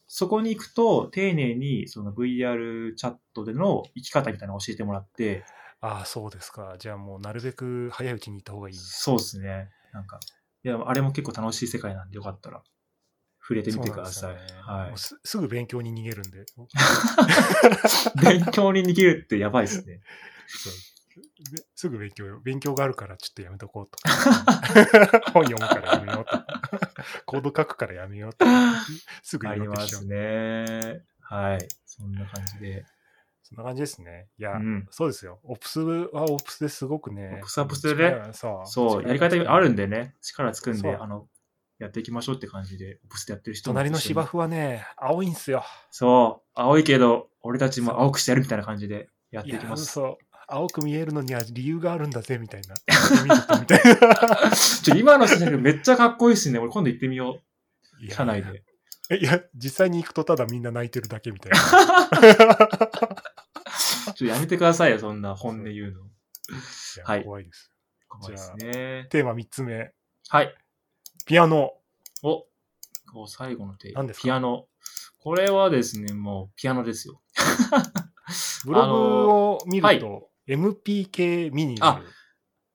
[0.08, 5.44] そこに行くと丁寧にその VR チャットでの生き方みたいなのを教えてもらって、う、
[5.82, 6.76] ああ、そうですか。
[6.80, 8.82] じゃあもうなるべく早いうちに行った方がいいね。
[8.82, 9.70] そうですね。
[9.94, 10.20] なんか、
[10.64, 12.64] いや、あれも結構楽しい世界なんでよかったら
[13.42, 14.36] 触れてみてください。
[14.66, 16.46] はいすぐ勉強に逃げるんで。
[18.24, 20.00] 勉強に逃げるってやばいですね。
[21.76, 22.40] すぐ勉強よ。
[22.44, 23.98] 勉強があるからちょっとやめとこうと。
[25.32, 26.44] 本読むからやめようと。
[27.26, 28.46] コード書くからやめようと。
[29.22, 30.08] すぐあり言い訳しちゃうます。
[30.08, 31.06] ね。
[31.22, 31.68] はい。
[31.86, 32.86] そんな感じで。
[33.44, 34.30] そんな感じですね。
[34.40, 35.40] いや、うんそうですよ。
[35.44, 37.38] オプスはオプスですごくね。
[37.40, 41.28] オプスはオプスでね力そう、そう、やり方あるんでね、力つくんで、あの、
[41.80, 45.64] やっていきましょうって感じで、オプスでやってる人も隣の芝生はね、青いんすよ。
[45.92, 49.86] そう、青いけど、俺たちも青くしてやるみたいな感じでやっていきます。
[49.86, 50.33] そう。
[50.54, 52.76] 青く見えるのには理由があるんだぜ、みたいな。
[53.24, 54.52] 見るとみたいな。
[54.84, 56.60] ちょ今の写真めっちゃかっこいいっすね。
[56.60, 57.42] 俺今度行ってみよ
[58.08, 58.12] う。
[58.12, 58.64] 社内で。
[59.10, 61.58] えいや、実際に行くとただみんな泣いてるだけみたいな。
[64.06, 66.02] ちょっとやめてくださいよ、そんな本音言うの。
[67.04, 67.72] はい怖いです。
[68.08, 69.08] 怖いですね。
[69.10, 69.92] テーマ3つ目。
[70.30, 70.56] はい。
[71.26, 71.74] ピアノ。
[72.22, 72.46] お、
[73.16, 74.02] お最後のテーマ。
[74.02, 74.24] 何ですか？
[74.24, 74.68] ピアノ。
[75.20, 77.22] これはですね、もうピアノですよ。
[78.66, 78.92] ブログ
[79.32, 82.02] を見はいると、MPK ミニあ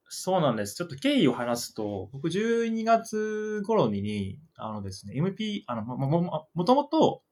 [0.08, 0.74] そうなんです。
[0.74, 7.22] ちょっと経緯を話すと、僕12月頃に、あのですね、MP、あの、も、も、ももともと、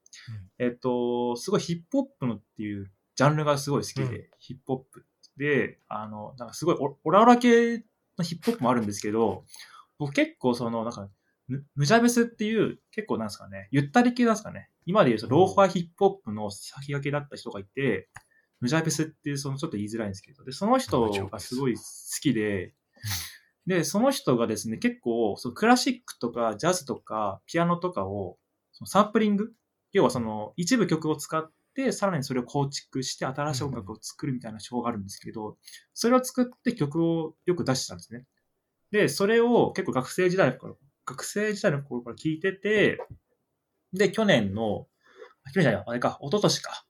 [0.58, 5.06] えっと、すごいヒップホップのっていうジャンルがすごい好きで、うんヒップホップ。
[5.36, 7.84] で、あの、なんかすごいオオラオラ系
[8.18, 9.44] のヒップホップもあるんですけど、
[9.98, 11.08] 僕結構その、なんか、
[11.48, 14.70] ムムジャベスっていう、結構なんですかね、ゆったり系なんですかね。
[14.84, 18.08] 今で言うと、ローファーヒップホップの先駆けだった人がいて、
[18.60, 21.82] ムジャベスっていう、そのちょっと言いづらいんですけど、で、その人がすごい好
[22.20, 22.74] きで、
[23.66, 28.38] で、その人がですね、結構、そのクラシックとかジャズとかピアノとかを、
[28.72, 29.52] そのサンプリング
[29.96, 35.56] 要はその一部曲を使って、さらにそれを構築して新しい音楽を作るみたいな手法があるんですけど、
[35.94, 38.24] それを作って曲をよく出してたんですね。
[38.90, 42.98] で、それを結構学生時代の頃、学生時代の頃から聞いてて、
[43.92, 44.86] で、去年の、
[45.44, 46.85] あ去年じゃない、あれか、一昨年か。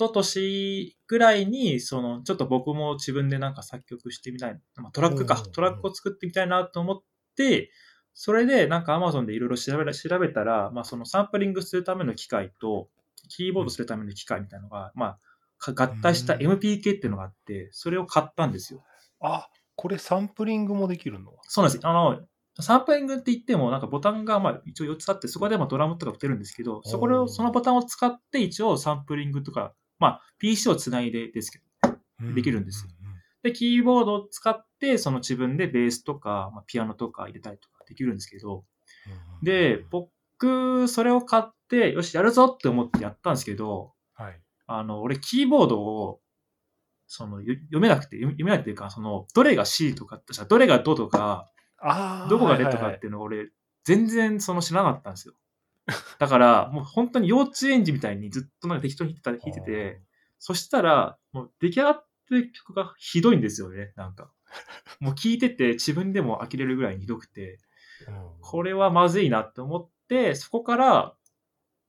[0.00, 7.02] 一昨年ぐらいに、その、ちょっと僕も自分でなんか作曲してみたい、まあ、トラックかトラックを作ってみたいなと思っ
[7.36, 7.70] て、
[8.14, 12.88] それでなんか Amazon でいろいろ調べ調べたら、まあそのサンプリングするための機械と、
[13.28, 15.18] キーボードするための機械みたいなのが、まあ、
[15.58, 18.82] か合体したうん MPK っていうのがあって、それを買ったんですよ。
[19.20, 21.32] あ、これサンプリングもできるの？
[21.42, 21.86] そうなんです。
[21.86, 22.20] あの、
[22.58, 32.90] サンプリングって言っても、なんかボタンがまあ一応4つあって、そこでもドラムとか打てるんですけど、そこを、そのボタンを使って一応サンプリングとか、まあ PC をつないでですけど、できるんですよ。
[33.42, 38.64] で、キーボードを使って、その自分でベースとか、まあ、ピアノとか入れたりとかできるんですけど、
[39.42, 44.40] で、僕、それを買って、よし、やるぞって思ってやったんですけど、はい。
[44.66, 46.20] あの、俺、キーボードを、
[47.06, 52.28] その、よ読めなくて、読読めないっていうか、その、どれが C とか、どれがドとか、ああ。
[52.28, 53.50] どこがレとかっていうのを俺、
[53.84, 55.34] 全然その知らなかったんですよ。
[56.18, 60.02] だから、もう本当に幼稚園児みたいにずっとなんか適当に弾いてた、弾いてて、
[60.38, 64.30] そしたら、もう出来上がってる曲がひどいんですよね、なんか。
[65.00, 67.58] もう聴いてて自分でも呆れるぐらいひどくて、
[68.08, 71.14] うんこれはまずいなって思って、そこから、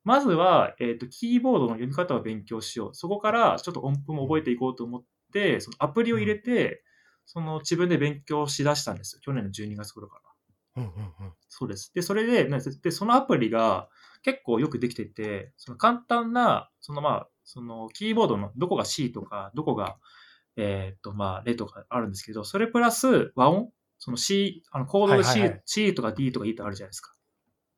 [0.04, 2.94] まずは、えっ、と、キーボードの読み方を勉強しよう。
[2.94, 6.84] そこから、ちょっと音符も覚えていこうと思って、そのアプリを入れて、
[7.26, 9.22] その自分で勉強しだしたんですよ。
[9.24, 10.31] 去年の12月頃から。
[10.76, 11.92] うんうんうんそうです。
[11.94, 13.90] で、それで、なで、そのアプリが
[14.24, 19.98] 結構よくできてて、その簡単な、そのまあ、そのキーボードのどこが C とか、どこが、
[20.56, 23.72] えーっと、まあ、レとかあるんですけど、それプラス和音？
[24.00, 27.14] その C、あのコードで C,、はいはいはい C とか D とか E とかあるじゃないですか。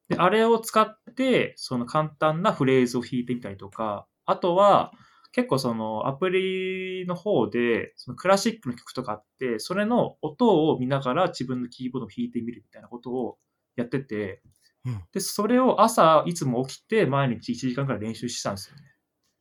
[0.09, 4.93] で、あれを使って、その簡単なフレーズを弾いてみたりとか、あとは、
[5.33, 13.37] 結構そのアプリの方で、そのクラシックの曲とかあって、それの音を見ながら自分のキーボードを弾いてみるみたいなことを
[13.75, 14.41] やってて、
[14.85, 18.83] うんで、それを朝いつも起きて毎日1時間くらい練習してたんですよね。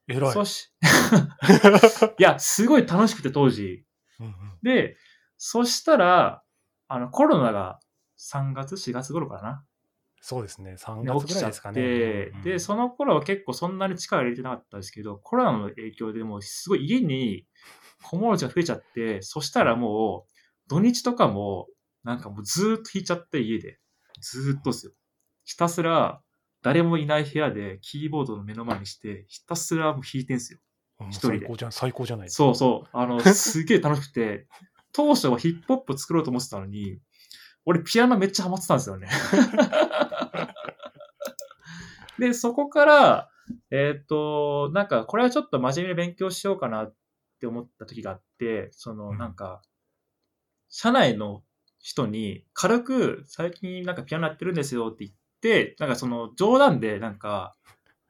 [0.08, 0.32] 偉い。
[0.32, 0.72] そし、
[2.18, 3.84] いや、すごい楽しくて当時。
[4.18, 4.96] うんうんで、
[5.36, 6.42] そしたら、
[6.86, 7.80] あの、コロナが
[8.16, 9.64] 3月、4月頃かな。
[10.24, 10.76] そうですね。
[10.78, 12.30] 3ね月ぐらいですかね。
[12.44, 17.44] で、その頃は結構そんなに力入れてなかったですけど、コロナの影響でもうすごい家に
[18.04, 21.66] こもる人が増えちゃって、そしたらもう土日とかも
[22.04, 23.80] なんかもうずーっと弾いちゃって家で。
[24.20, 24.92] ずーっとですよ。
[25.44, 26.22] ひたすら、
[26.62, 30.60] 誰もいない部屋でキーボードの目の前にして、ひたすらもう弾いてんすよ。
[31.10, 32.36] 一人で最高じゃん、最高じゃないですか。
[32.36, 32.88] そうそう。
[32.92, 34.46] あの、すげえ楽しくて、
[34.92, 37.00] 当初はヒップホップ作ろうと思ってたのに、
[37.64, 39.08] 俺ピアノめっちゃハマってたんですよね。
[42.18, 43.30] で、そこから、
[43.70, 46.94] えっ、と、なんか、これはちょっと真面目に勉強しようかなっ
[47.40, 49.62] て思った時があって、その、うんなんか、
[50.68, 51.42] 社内の
[51.78, 57.54] 人に軽く最近なんかピアノやってるんですよって言って、なんかその冗談でなんか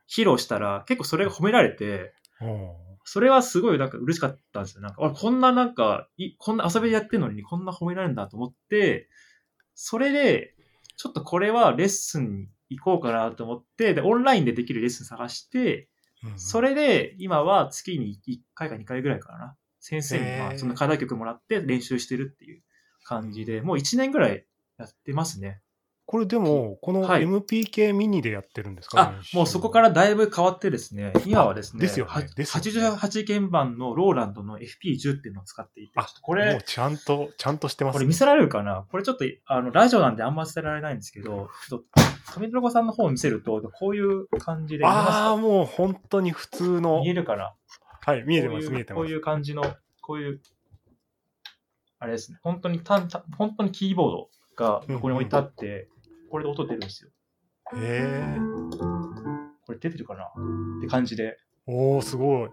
[0.09, 2.71] 披露したら結構それが褒められて、うん
[3.05, 4.81] それはすごいなんか嬉しかったんですよ。
[4.81, 9.09] なんか、俺こんななんか、いこんな遊びでやってるのにこんな褒められるんだと思って、
[9.75, 10.55] それで、
[10.97, 15.89] ちょっとこれはレッスンに行こうかなと思って、で、オンラインでできるレッスン探して、
[16.25, 19.57] うんそれで今は月に1回か2回ぐらいかな。
[19.81, 22.63] 先生にまあその課題曲もらって練習してるっていう
[23.05, 24.47] 感じで、もう1年ぐらい
[24.79, 25.62] やってますね。
[26.05, 27.23] これでも、このはい。
[27.23, 32.13] MPK ミニでやってるんですか、あ、もうそこからだいぶ変わってですね、今はですね、ですよね。
[32.13, 32.89] はですよね。
[32.91, 38.85] 88鍵盤のローランドの FP10 っていうのを使っていて、ちょあっとこれもう、ちゃんと、ちゃんとしてます、これ見せられるかな？
[38.91, 47.01] これちょっと、あの、ラジオなんであんま伝えられないんですけど、ちょっと、富田さんの方を見せると、こういう感じで見えああ、まもう本当に普通の。
[47.01, 47.55] 見えるかな？
[48.05, 49.03] はい、見えてます、こういう見えてます。
[49.03, 49.63] こういう感じの、
[50.03, 50.41] こういう、
[52.01, 55.89] あれですね、本当にたんた本当にキーボードがここに置いてあって、
[56.31, 57.11] これで音出るんですよ。
[57.75, 58.37] へえ。
[59.67, 60.25] これ出てるかな？
[60.25, 61.39] って感じで。
[61.67, 62.49] おー、すごい。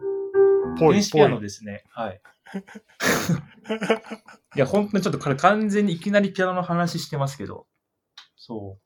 [0.78, 1.30] ぽい電子ピア。
[1.30, 1.84] ノですね。
[1.90, 2.22] はい。
[4.56, 7.68] いや、本当にちょっとこれ完全にいきなりピアノの話してますけど、
[8.36, 8.78] そ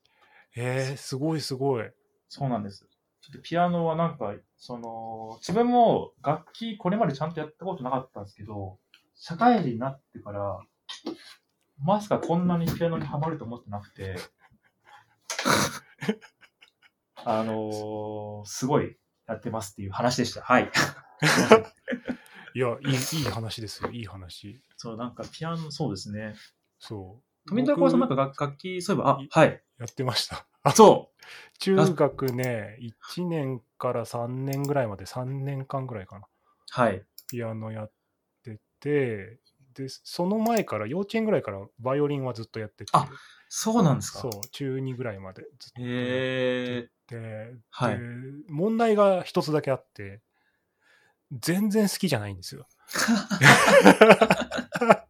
[0.56, 0.60] う。
[0.60, 1.90] へえ、すごいすごい。
[2.28, 2.86] そうなんです。
[3.20, 8.78] ちょっとピアノはなんか、その、自分も楽器これまでちゃんとやったことなかったんですけど、
[9.14, 10.60] 社会人になってから、
[11.84, 14.16] まさかこんなにピアノにハマると思ってなくて、
[17.16, 20.40] あのーすごいやってますっていう話でした。
[20.42, 20.70] はい。
[22.54, 24.62] いや、いい、いい話ですよ、いい話。
[24.76, 26.34] そう、なんかピアノ、そうですね。
[26.78, 27.48] そう。
[27.48, 29.62] 富田さんなんか楽楽器、そういえば、あ、はい。
[29.78, 30.46] やってました。
[30.62, 31.58] あ、 そう。
[31.58, 32.78] 中学ね、
[33.12, 36.26] 1年から3年ぐらいまで、3年間ぐらいかな。
[36.70, 37.04] はい。
[37.28, 37.92] ピアノやっ
[38.42, 39.40] てて、
[39.74, 43.08] で、その前から、幼稚園ぐらいからバイオリンはずっとやってて、あ
[43.48, 44.20] そうなんですか？
[44.20, 46.88] そう、中2ぐらいまでずっとやっへえ。
[47.06, 48.04] て、はいで
[48.48, 50.20] 問題が一つだけあって、
[51.32, 52.66] 全然好きじゃないんですよ。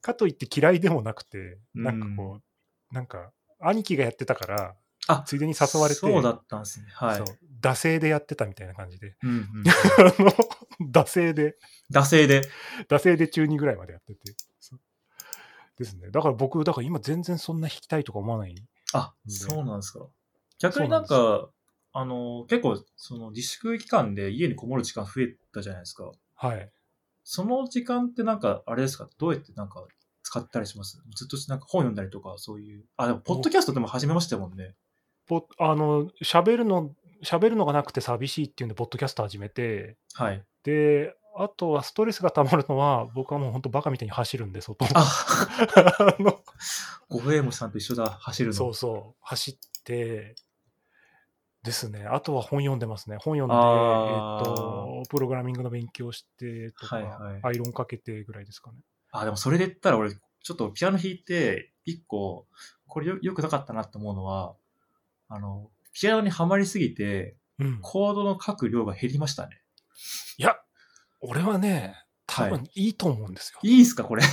[0.00, 2.40] かといって嫌いでもなくて、なんかこ
[2.90, 4.76] う、なんか、兄貴がやってたから、
[5.08, 6.86] あついでに誘われて、そうだったんですね。
[6.92, 7.22] はい。
[7.60, 11.56] 惰性でやってたみたいな感じで、うんうん、 惰性で、
[11.92, 12.42] 惰性で。
[12.88, 14.34] 惰性で中2ぐらいまでやってて。
[15.76, 16.10] ですね。
[16.10, 18.54] だから僕、だから今全然そんな弾きたいとか思わない。
[18.92, 20.06] あ、でそうなんですか。
[20.58, 21.50] 逆になんか、
[21.92, 26.10] あの、結構、その自粛期間で家にこもる時間増えたじゃないですか。
[26.34, 26.70] はい。
[27.22, 29.08] その時間ってなんか、あれですか？
[29.18, 29.86] どうやってなんか
[30.24, 31.00] 使ったりします？
[31.14, 32.84] ずっとなんか本読んだりとか、そういう。
[32.96, 34.74] あ、でも、ポッドキャストでも始めましたもんね。
[35.26, 36.92] ポあの、喋るの、
[37.22, 40.44] 喋るのがなくて寂しいっていうんで、ポッドキャスト始めて、はい。
[40.62, 44.88] で、あとはストレスが溜まるのは、僕はもう本当バカみたいに走るんで、外を。
[44.94, 45.04] あ、
[45.98, 46.40] あの
[47.08, 48.54] ごフエモさんと一緒だ、走るの。
[48.54, 50.34] そうそう、走って、
[51.62, 52.06] ですね。
[52.06, 53.16] あとは本読んでますね。
[53.16, 58.78] 本読んで、えっと、プログラミングの勉強してとか、はいはいアイロンかけてぐらいですかね。
[59.10, 62.46] あ、でもそれで言ったら俺、ちょっとピアノ弾いて、一個、
[62.86, 64.54] これよよくなかったなって思うのは、
[65.28, 65.70] あの、
[66.00, 67.80] ピアノにはまりすぎて、うん。
[67.82, 69.60] コードの書く量が減りましたね。
[70.36, 70.56] いや、
[71.20, 71.96] 俺はね、
[72.26, 73.58] 多は分いいと思うんですよ。
[73.62, 74.22] いいっすか、これ？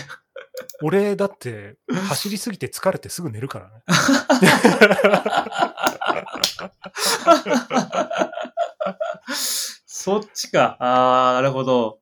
[0.83, 3.83] 俺、だって、走りすぎて疲れてすぐ寝るからね。
[9.87, 10.77] そっちか。
[10.79, 11.99] あー、なるほど。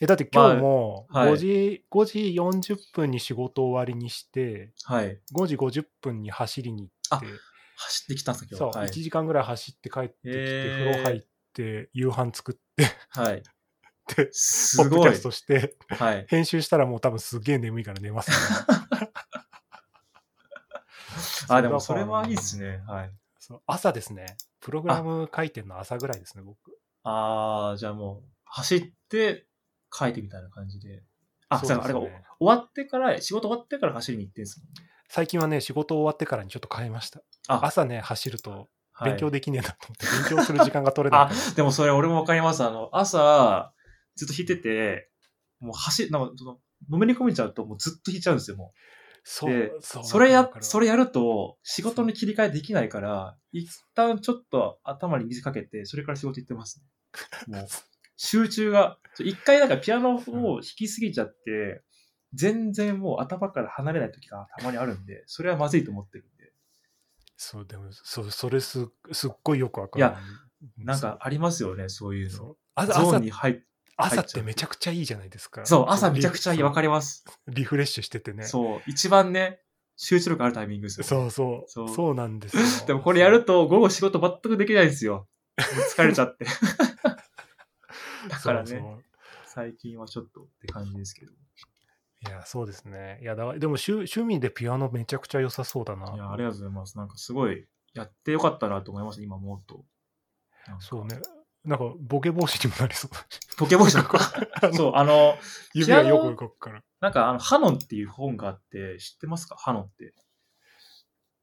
[0.00, 2.18] えだって今日もまあはい5時、5時
[2.70, 5.18] 40分に仕事終わりにして、はい。
[5.34, 7.26] 5時50分に走りに行って、
[7.76, 8.78] 走ってきたんですか、そう、今日。
[8.78, 8.90] はい1。
[9.02, 13.42] 時間ぐらい走って帰ってきて、へー風呂入って、夕飯作って、はい。
[14.16, 15.22] で、すごいポッドキャス。
[15.22, 16.26] トして、はい。
[16.28, 18.36] 編集したらもう多分すげえ眠いから寝ます、ね。
[21.48, 22.82] あ、でもそれはいいっすね。
[22.86, 23.12] はい。
[23.38, 24.36] そう朝ですね。
[24.60, 26.78] プログラム書いてるの朝ぐらいですね、僕。
[27.02, 29.46] あー、じゃあもう、走って、
[29.92, 31.04] 書いてみたいな感じで。
[31.48, 32.10] あ、そうそうあれが終
[32.40, 34.90] わってから、仕事終わってから走りに行ってんすもんね。
[35.08, 37.22] 最近はね、仕事終わってからにちょっと変えました。
[37.48, 42.64] あ、朝ね、走るとはい勉強できねえなと思って、勉強する時間が取れない あ。、でもそれ俺もわかります。
[42.64, 43.74] あの、朝、
[44.14, 45.10] ずっと弾いてて、
[45.60, 46.58] もう走、なんか、その、
[46.90, 48.78] のめり込めちゃうと、もうずっと弾いちゃうんですよ、もう、
[49.28, 49.80] そう。
[49.80, 56.86] それやそれやると仕事に切り替えできないから、一旦ちょっと頭に水かけて、それから仕事行ってますね。
[57.58, 57.66] もう、
[58.16, 61.82] 集中が、一回なんかピアノを弾きすぎちゃって、
[62.34, 66.52] 全然もう頭から離れない時がたまにあるんで、それはまずいと思ってるんで。
[67.36, 70.00] そう、でも、そう、それす、すっごいよくわかる。
[70.00, 70.18] いや
[70.78, 72.56] なんかありますよね、そういうの。
[72.74, 73.60] 朝、ゾー朝ンに入っ
[73.98, 75.64] 朝ってめちゃくちゃいいじゃないですか。
[75.64, 77.24] そう、朝めちゃくちゃいい、わかりります。
[77.48, 78.44] リフレッシュしててね。
[78.44, 79.60] そう、一番ね、
[79.96, 81.04] 集中力あるタイミングですよ。
[81.04, 81.70] そうそう。
[81.70, 82.62] そそううなんですよ。
[82.86, 85.28] でもこれやると午後仕事全くできないんですよ。
[85.56, 86.44] 疲れちゃって。
[88.28, 88.82] だからね
[89.46, 91.32] 最近はちょっとって感じですけど。
[92.20, 93.18] いや、そうですね。
[93.22, 96.14] いや、だでも趣趣味でピアノめちゃくちゃ良さそうだな。
[96.14, 96.96] いや、ありがとうございます。
[96.96, 99.84] なんかすごい、やってよかったなと思います、今思うと。
[100.78, 101.20] そうね。
[101.64, 103.10] なんか、ボケ防止にもなりそう。
[103.56, 104.18] ポケモンじゃんか。
[104.72, 105.36] そう、あの、
[105.74, 106.82] 指がよく動くから。
[107.00, 109.56] なんかあの、ハノンっていう本があって、知ってますか？
[109.56, 110.14] ハノンって。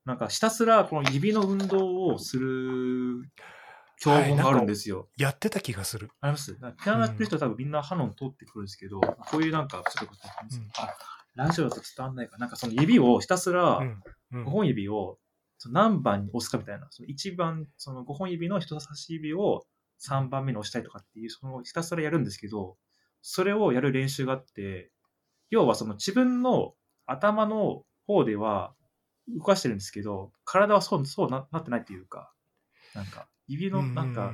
[0.05, 3.29] なんかひたすらこの指の運動をする
[4.03, 5.07] 教本があるんですよ。
[5.17, 6.09] やってた気がする。
[6.21, 6.57] あります？
[6.83, 10.93] ピアノやってる人は多分みんなハノン通ってくるんですけど、こういうなんか、ちょっとこうんあ、
[11.35, 12.37] ラジオだと伝わんないか。
[12.37, 13.87] なんかその指をひたすら、うん。
[13.87, 15.19] うん5本指を
[15.59, 19.63] その何番に押すかみたいな、その1番、その5本指の人差し指を
[20.01, 22.75] 3番目に押したいとかっていう、そのひたすらやるんですけど、
[23.21, 24.91] それをやる練習があって、
[25.51, 26.73] 要はその自分の
[27.05, 28.73] 頭の方では
[29.27, 32.33] 動かしてるんですけど、体はそうそうななってないっていうか、
[32.95, 34.33] なんか指の、なんか、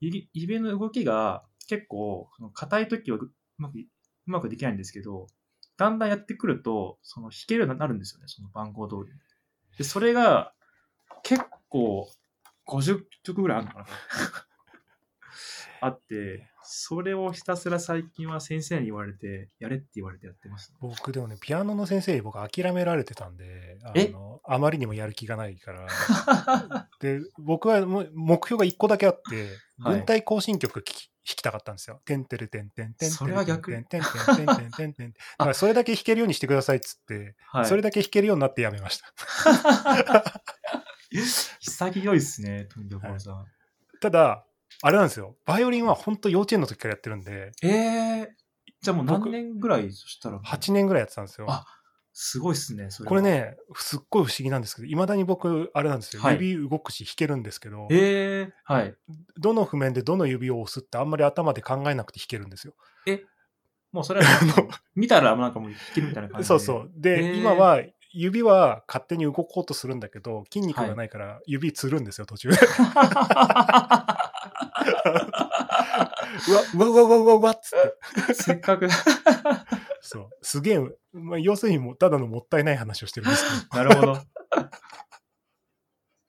[0.00, 3.86] 指指の動きが結構、硬い時はうまく、う
[4.26, 5.26] まくできないんですけど、
[5.76, 9.18] だんだんやってくると、その弾けるようになるんですよね、その番号通りに。
[9.78, 10.52] で、それが
[11.22, 12.08] 結構
[12.66, 13.86] 50曲ぐらいあるのかな
[15.88, 20.76] あって、それをひたすら最近は先生に言われて、やれって言われてやってます、ね。
[20.80, 26.88] 僕でもね、ピアノの先生に僕諦められてたんで、あえのあまりにもやる気がないから。
[27.00, 32.00] で、僕は目標が1個だけあって、はい軍隊行進曲聴き弾きたかったんですよ。
[32.04, 35.12] てんてるてんてんてんてんてんてんそれは逆てんてんてんてんてん。
[35.12, 37.66] だからそれだけ弾けるようにしてくださいっつって、はい。
[37.66, 40.42] それだけ弾けるようになってやめました。
[41.60, 43.46] 潔いっすね、富所さん。
[44.00, 44.46] ただ、
[44.82, 45.36] あれなんですよ。
[45.44, 48.36] バイオリンは本当幼稚園の時からやってるんで、ええ
[48.82, 51.46] じゃあもう何僕年ぐらいそしたら？8年ぐらいやってたんですよ。
[51.48, 51.64] あ
[52.16, 53.22] すごいっすね、それはこれ。
[53.22, 56.22] ね、すっごい不思議なんですけど、いまだに僕、あれなんですよ。
[56.22, 58.94] はい指動くし弾けるんですけど、ええはい。
[59.36, 62.74] どの譜面でどの指を押すってあんまり頭で考えなくて弾けるんですよ。
[63.90, 66.48] もうそれは見たらなんかもう弾けるみたいな感じで。
[66.48, 66.90] そうそう。
[66.96, 67.80] で、へー今は
[68.12, 72.58] 指は勝手に動こうとするんだけど、筋肉がないから指つるんですよ、途中で。
[76.48, 78.34] うわ、うわうわうわうわうわっつって。
[78.34, 78.88] せっかく。
[80.00, 80.30] そう。
[80.42, 80.80] すげえ、
[81.12, 83.84] まあ、要するにもうただのもったいない話をしてるんですけど。
[83.84, 84.12] なるほど。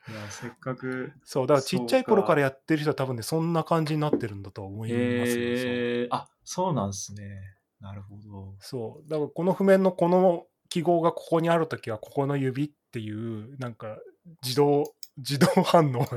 [0.08, 1.14] いや、せっかく。
[1.24, 5.00] そう、だからちっちゃい頃からやってる人は多分ね、そんな感じになってるんだと思いますよ。
[5.00, 7.56] そうえー、あ、そうなんですね。
[7.80, 8.56] なるほど。
[8.60, 9.10] そう。
[9.10, 13.98] だからこの譜面のこの記号がここにあるときは、ここの指っていう、なんか、
[14.44, 16.08] 自動、自動反応が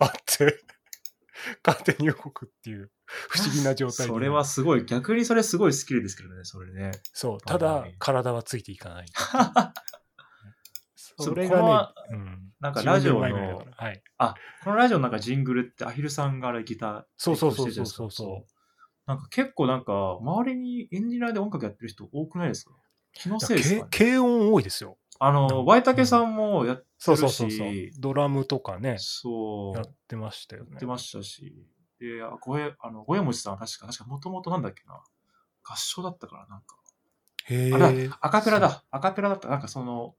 [0.00, 0.58] あって、
[1.66, 6.92] 勝手に動くっていう不思議な状態にそれはすごい、逆にそれすごいスキルですけどね、それね。
[7.12, 7.40] そう。
[7.40, 9.06] ただはい、体はついていかない。
[10.94, 14.02] そ うそれがねうん、なんかラジオの10年前ぐらいだからはい。
[14.64, 18.26] このラジオのなんかジングルってアヒルさんがギターそうそうそうそうそうるじゃ
[19.06, 22.72] なんか結構なんか、周りにエンジニアで音楽やってる人多くないですか？
[23.12, 24.98] 気のせいですか、ね、け軽音多いですよ。
[25.18, 27.68] あの、ワイタケさんもやってそうるし、そうそうそう。
[27.98, 30.70] ドラムとかね、そうやってましたよね。
[30.72, 31.66] やってましたし、
[32.00, 35.02] で、あごえ、あの、ごえもちさんは確か、確かもともとなんだっけな、
[35.62, 36.76] 合唱だったから、なんか。
[37.44, 38.10] へあえ。
[38.20, 38.84] アカペラだ。
[38.90, 39.48] アカペラだった。
[39.48, 40.14] なんかその、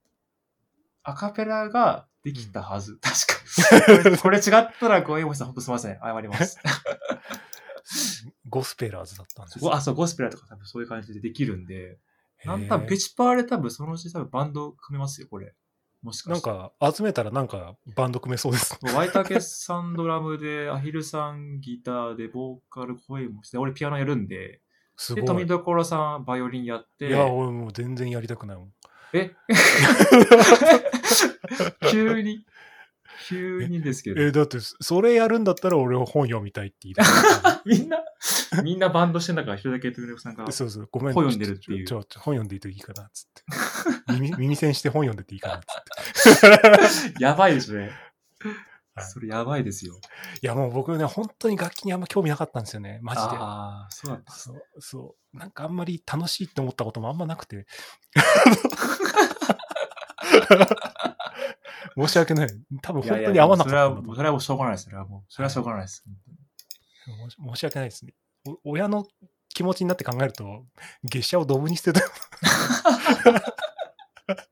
[1.04, 3.00] アカペラができたはず。
[3.02, 4.18] 確か。
[4.22, 4.43] これ違っ
[4.80, 6.00] たら、ごえもちさん、ほんとすみません。
[6.00, 6.60] 謝ります。
[8.50, 12.00] ゴスペラーズだったんですごあ、そう、ゴスペラとか多分そういう感じでできるんで、
[12.46, 15.54] なん多分へペチパーで多分そのうち多分バンド組めますよ、これ。
[16.02, 16.92] もしーなんかして。
[16.92, 18.78] か、集めたらなんかバンド組めそうです。
[18.96, 24.62] ワイタケさんドラムで、アヒルさんギターで、ボーカル声もして、俺ピアノやるんで、で、
[24.96, 25.24] すごい。
[25.24, 28.74] い富所さんバイオリンやって、や、俺もう全然やりたくないもん。
[29.14, 29.32] え？
[31.90, 32.46] 急に、
[33.28, 34.22] 急にですけど。
[34.22, 37.06] え、だって、それやるんだったら俺は本読みたいって言いたい。
[37.66, 38.04] みんな、
[38.64, 40.52] みんなバンドしてんだから、一人だけ富所さんが。
[40.52, 41.14] そうそう、ごめん。
[41.14, 44.14] 本読んでるっていうちょ、ちょ本読んでいいといいかな、つって。
[44.14, 45.62] 耳 耳栓して本読んでていいかな、
[46.14, 47.14] つって。
[47.24, 47.82] やばいですね。
[47.82, 47.92] はい
[49.00, 50.00] それやばいですよ。
[50.42, 53.28] いやもう僕ね、本当に楽器にあんま興味なかったんですよね、マジで。
[53.28, 55.38] ああ、そうだったんですそう、そう。
[55.38, 57.68] なんかあんまり楽しいって思ったこともあんまなくて。
[61.98, 62.48] 申し訳ない。
[62.82, 64.84] 多分本当に合わなかったんだと思うそれはしょうがないです。
[64.86, 66.04] それはもう、それはしょうがないです。
[67.06, 68.14] 申し訳ないですね。
[68.45, 69.06] お親の
[69.50, 70.66] 気持ちになって考えると、
[71.04, 72.08] 月謝をドブに捨てた。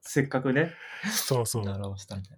[0.01, 0.73] せっかくね、
[1.11, 1.65] そうそう。
[1.65, 2.37] 習わしたみたい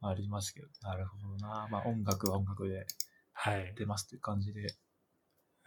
[0.00, 0.08] な。
[0.10, 0.68] ありますけど。
[0.82, 1.68] なるほどな。
[1.70, 2.86] まあ音楽は音楽で
[3.32, 3.74] はい。
[3.76, 4.74] 出ますという感じで。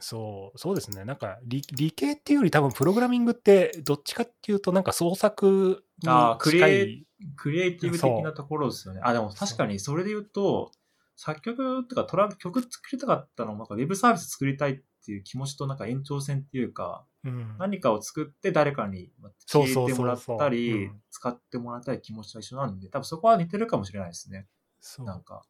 [0.02, 1.06] そう、そうですね。
[1.06, 7.06] なんか理、理系っていうより多分プログラミングってどっちかっていうとなんか創作にあークリ近。
[7.36, 9.02] クリエイティブ的なところですよね。
[9.04, 10.72] あ、でも確かにそれで言うと、
[11.16, 19.12] 作曲とかトラ曲作りたかったのも、なんかウェブサービス作りたいっていう気持ちとなんか延長線っていうか、うん何かを作って誰かに
[19.48, 24.48] 聞いてもらったりうん、使ってもらったり気持ちは一緒なんで、多分そこは似てるかもしれないですね。
[24.80, 25.44] そうなんか。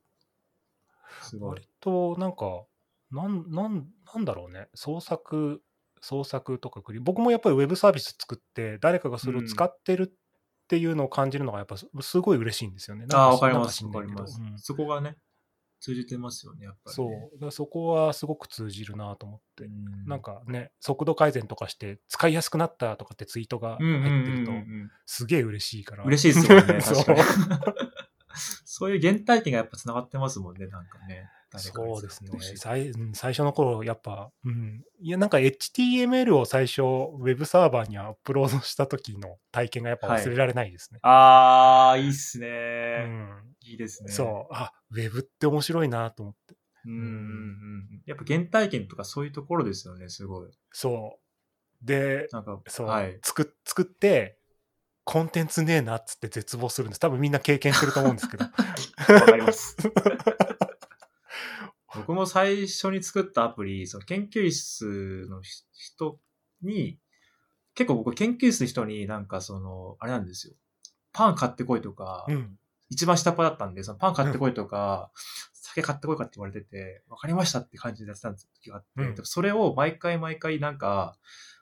[1.21, 1.69] すごい割。
[1.79, 2.65] となんか、
[3.11, 4.67] なん、なん、なんだろうね。
[4.73, 5.61] 創作、
[6.01, 10.07] 創作とかクリ僕もやっぱりウェブサービス作って、誰かがそれを使ってるっ
[10.67, 13.05] ていうのを感じるのがやっぱすすごい嬉しいんですよね。
[13.13, 13.85] ああ、わしかります。
[13.85, 14.57] わかりますうん。
[14.57, 15.17] そこがね、
[15.81, 17.09] 通じてますよね、やっぱり、そう。
[17.09, 17.29] ね。
[17.33, 19.65] だからそこはすごく通じるなと思って。
[19.65, 24.51] うんなんかね、速度改善とかして使いやすくなったとかってツイートが入ってると
[25.05, 26.03] すげえ嬉しいから。
[26.03, 27.05] 嬉しいですよね、そう。
[28.65, 31.29] そういう原体験がやっぱ繋がってますもんね、なんかね。
[31.59, 40.99] そうですね最うん最初の頃やっぱ、うん、いやなんか HTML を最初ウェブサーバーにアップロードした時の体験がやっぱ忘れられないですね。
[41.03, 42.47] ああ、いいっすうね。
[43.05, 43.29] ん
[43.63, 44.11] いいですね。
[44.11, 48.01] そうあウェブって面白いなと思ってうんうんうん。
[48.05, 50.49] やっぱ原体験とかそういうところですよね、すごい。
[50.71, 51.19] そ
[51.81, 53.19] うでなんか、そう、はい。
[53.23, 54.37] 作作って
[55.03, 58.45] コンテンツねえなっつって絶望するんです多分みんな経験してると思うんですけど
[59.13, 59.75] わかります。
[62.01, 65.41] 僕も最初に作ったアプリ、その研究室の
[65.73, 66.19] 人
[66.61, 66.99] に、
[67.73, 70.53] 結構僕研究室の人になんかその、あれなんですよ。
[71.13, 72.57] パン買ってこいとか、うん。
[72.89, 75.11] 一番下っ端だったんで、そのパン買ってこいとか、
[75.53, 79.15] 酒買ってこいかって言われてて、わかりましたって感じでやってたんです時があって、うん。
[79.15, 81.17] でもそれを毎回毎回なんか、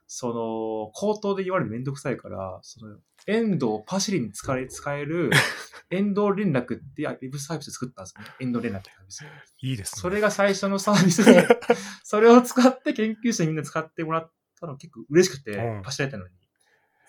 [0.07, 2.97] その、口頭で言われるめんどくさいから、その、
[3.29, 5.29] エンドをパシリに使え使える、
[5.91, 8.31] エンド連絡っていうウェブサービス作ったんですよね。
[8.39, 9.55] エンド連絡ってサービス。
[9.61, 11.47] いいですねそれが最初のサービスで、
[12.03, 16.33] それを使って研究者にみんな使ってもらったの結構嬉しくて、うんパシられたのに。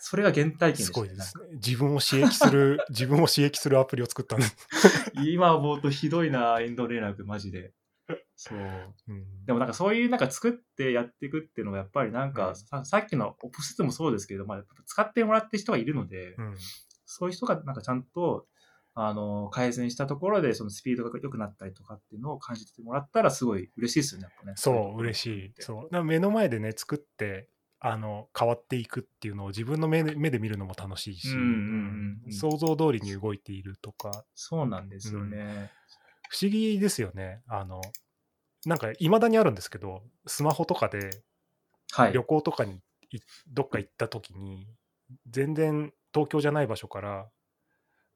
[0.03, 0.85] それが原体験でしたね。
[0.85, 4.57] すごいですね自分を刺激する自分を刺激するアプリを作ったんです、
[5.25, 7.73] 今思うとひどいな、エンド連絡、マジで。
[8.43, 8.59] そう。
[8.59, 16.55] うんでもなんかそういうなんか作ってやっていくっていうのがやっぱりなんうんかさ,、さっきのオプスでもそうですけど、まあ、使ってもらってる人がいるので、うん
[17.13, 18.47] そういう人がなんかちゃんと
[18.95, 24.53] あの改善したところでそのスピードが良くなったりとかっていうのを感じてもらったらすごい嬉しいですよね、やっぱね。
[24.57, 25.55] そう、嬉しい。
[25.59, 25.83] そう。
[25.85, 27.49] だから目の前でね、作って、
[27.81, 35.73] あの、変わっていくっていうのを自分の目で目で見るのも楽しいし、うんうんうんうん想像通りに動いているとか、そうなんですよね。
[36.29, 37.41] 不思議ですよね。
[37.49, 37.81] あの、
[38.67, 41.23] なんか、いまだにあるんですけど、スマホとかで
[41.93, 42.13] はい。
[42.13, 42.81] 旅行とかに
[43.11, 44.69] いどっか行った時に、
[45.29, 47.29] 全然東京じゃない場所から、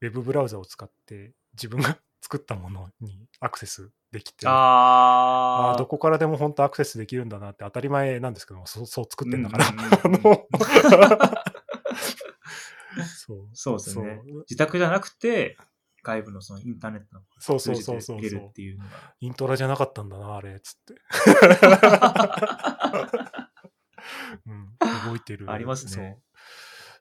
[0.01, 9.66] ウェブブラウザを使って、自分が 作ったものにアクセスできて、ああーどこからでも本当アクセスできるんだなって当たり前なんですけども、そうそう作ってんだから。
[9.68, 11.28] うんうんうんうんあの
[13.05, 14.36] そうそうですねそう。
[14.49, 15.57] 自宅じゃなくて、
[16.05, 18.91] 外部のそのインターネットのそうそうそうそう見れるっていうのが。
[19.21, 20.95] イントラじゃなかったんだな、あれ、つって。
[24.47, 25.51] うん、動いてる。
[25.51, 26.19] ありますね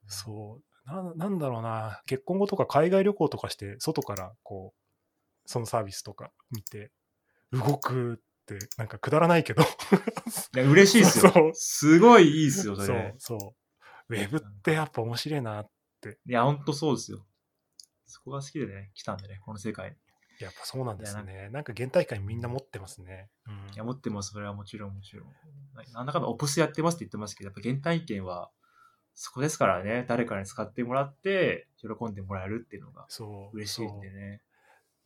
[0.07, 0.61] そう。
[0.89, 1.27] そうな。
[1.27, 4.79] なんだろうな、結婚後とか海外旅行とかして、外からこう、
[5.45, 6.91] そのサービスとか見て、
[7.51, 9.65] 動くって、なんかくだらないけど、い
[10.57, 11.51] や、嬉しいですそうよ。
[11.53, 13.35] すごいいいですよ、そそうれ。、そ
[14.09, 14.13] う。
[14.13, 15.65] ウェブってやっぱ面白いな。
[16.25, 17.25] いや、ほんとそうですよ。
[18.07, 19.95] そこが好きでね、来たんでね、この世界に。
[20.39, 21.49] やっぱそうなんですね。
[21.51, 23.29] なんか原体験みんな持ってますね。
[23.47, 25.27] うんいや、持ってます、それはもちろん、もちろん。
[25.93, 28.49] なんだかんだオプスやってますって言ってますけど、やっぱ原体験は、
[29.15, 33.57] そこですからね、誰かに使ってもらって、喜んでもらえるっていうのがそう。
[33.57, 34.41] 嬉しいんでね。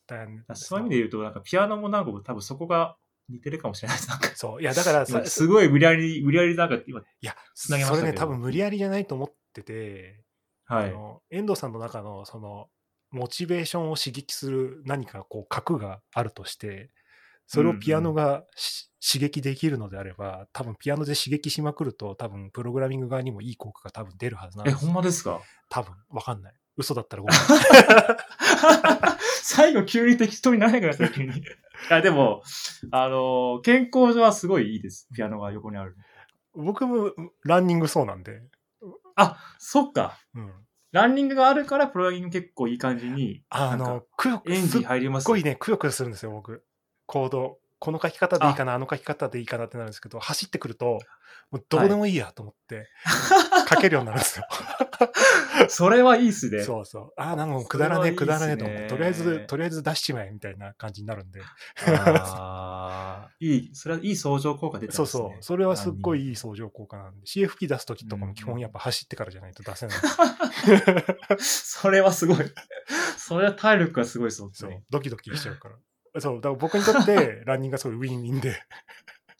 [0.07, 0.55] そう。
[0.55, 2.97] そういう意味で言うと、なんかピアノもなんか多分そこが
[3.29, 4.09] 似てるかもしれないです。
[4.09, 4.61] なんかそう。
[4.61, 10.23] いや、だからさ今、すごい無理やり、無理やりなんか今、いや、つなげましたそれね、多分無理やりじゃないと思ってて、
[10.65, 10.89] はい。
[10.89, 12.69] あの遠藤さんの中のその
[13.11, 16.89] モチベーションを刺激する何かこう核があるとして
[17.45, 25.39] それをピアノがし、刺激できるのであれば多分ピアノで刺激しまくると多分プログラミング側にもいい効果が多分出るはずなんえ、ですほんまですか？
[25.69, 27.37] 多分わかんない嘘だったらごめん
[29.41, 31.31] 最後急に適当にならないからさ、急に。
[31.39, 31.43] い
[31.89, 32.43] や、でも、
[32.91, 35.07] あのー健康上はすごいいいです。
[35.15, 35.95] ピアノが横にある。
[36.53, 37.11] 僕も
[37.43, 38.41] ランニングそうなんで。
[39.15, 40.19] あ、そっか。
[40.35, 40.53] うん。
[40.97, 45.27] ランニングがあるから、プログラミング結構いい感じに、あのくよく演技入ります。
[45.27, 46.63] ごいね、くよくよするんですよ、僕。
[47.05, 47.59] コード。
[47.79, 50.99] この書き方でいいかな、あの書き方でいいかなってなるんですけど、走ってくると、
[51.51, 52.87] もうどうでもいいやと思って、
[53.69, 54.45] 書けるようになるんですよ。
[55.69, 56.63] それはいいっすね。
[56.63, 57.13] そうそう。
[57.17, 61.41] ああ、なんかもうくだらねえ、くだらねえと思って、とりあえず、とりあえず出しちまえみたいな感じになるんで。
[63.39, 65.05] いい、それはいい相乗効果出てますね。
[65.07, 65.43] そうそう。
[65.43, 66.25] それはすっごい。
[66.25, 69.97] いいい相乗効果なんで、CFP 出すときとかも基本やっぱ走ってからじゃないと出せない。
[71.39, 72.37] それはすごい。
[73.17, 74.83] それは体力がすごいそうですそうね。。
[74.89, 76.21] ドキドキしちゃうから。
[76.21, 76.35] そう。
[76.37, 78.59] だから僕にとって ランニングがすごいウィンウィンで。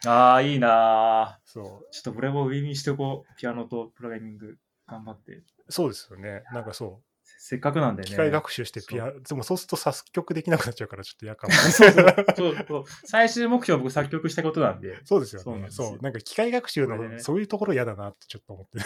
[0.06, 1.64] ああ、いいなそう。
[1.64, 3.36] ーちょっと俺もウィンウィンしておこう。
[3.36, 5.42] ピアノとプログラミング頑張って。
[5.68, 6.44] そうですよね。
[6.52, 7.07] なんかそう。
[7.40, 8.08] せっかくなんでね。
[8.08, 11.54] 機械学習してピアでもそうすると作曲できなくなっちゃうからちょっと嫌かも。
[11.70, 12.04] そうそう
[12.36, 14.98] そうそう最終目標僕作曲したことなんで。
[15.04, 15.70] そうですよね。
[15.70, 15.98] そうそう。
[16.02, 18.78] なんか機械学習これねのそういうところ嫌だなってちょっと思って。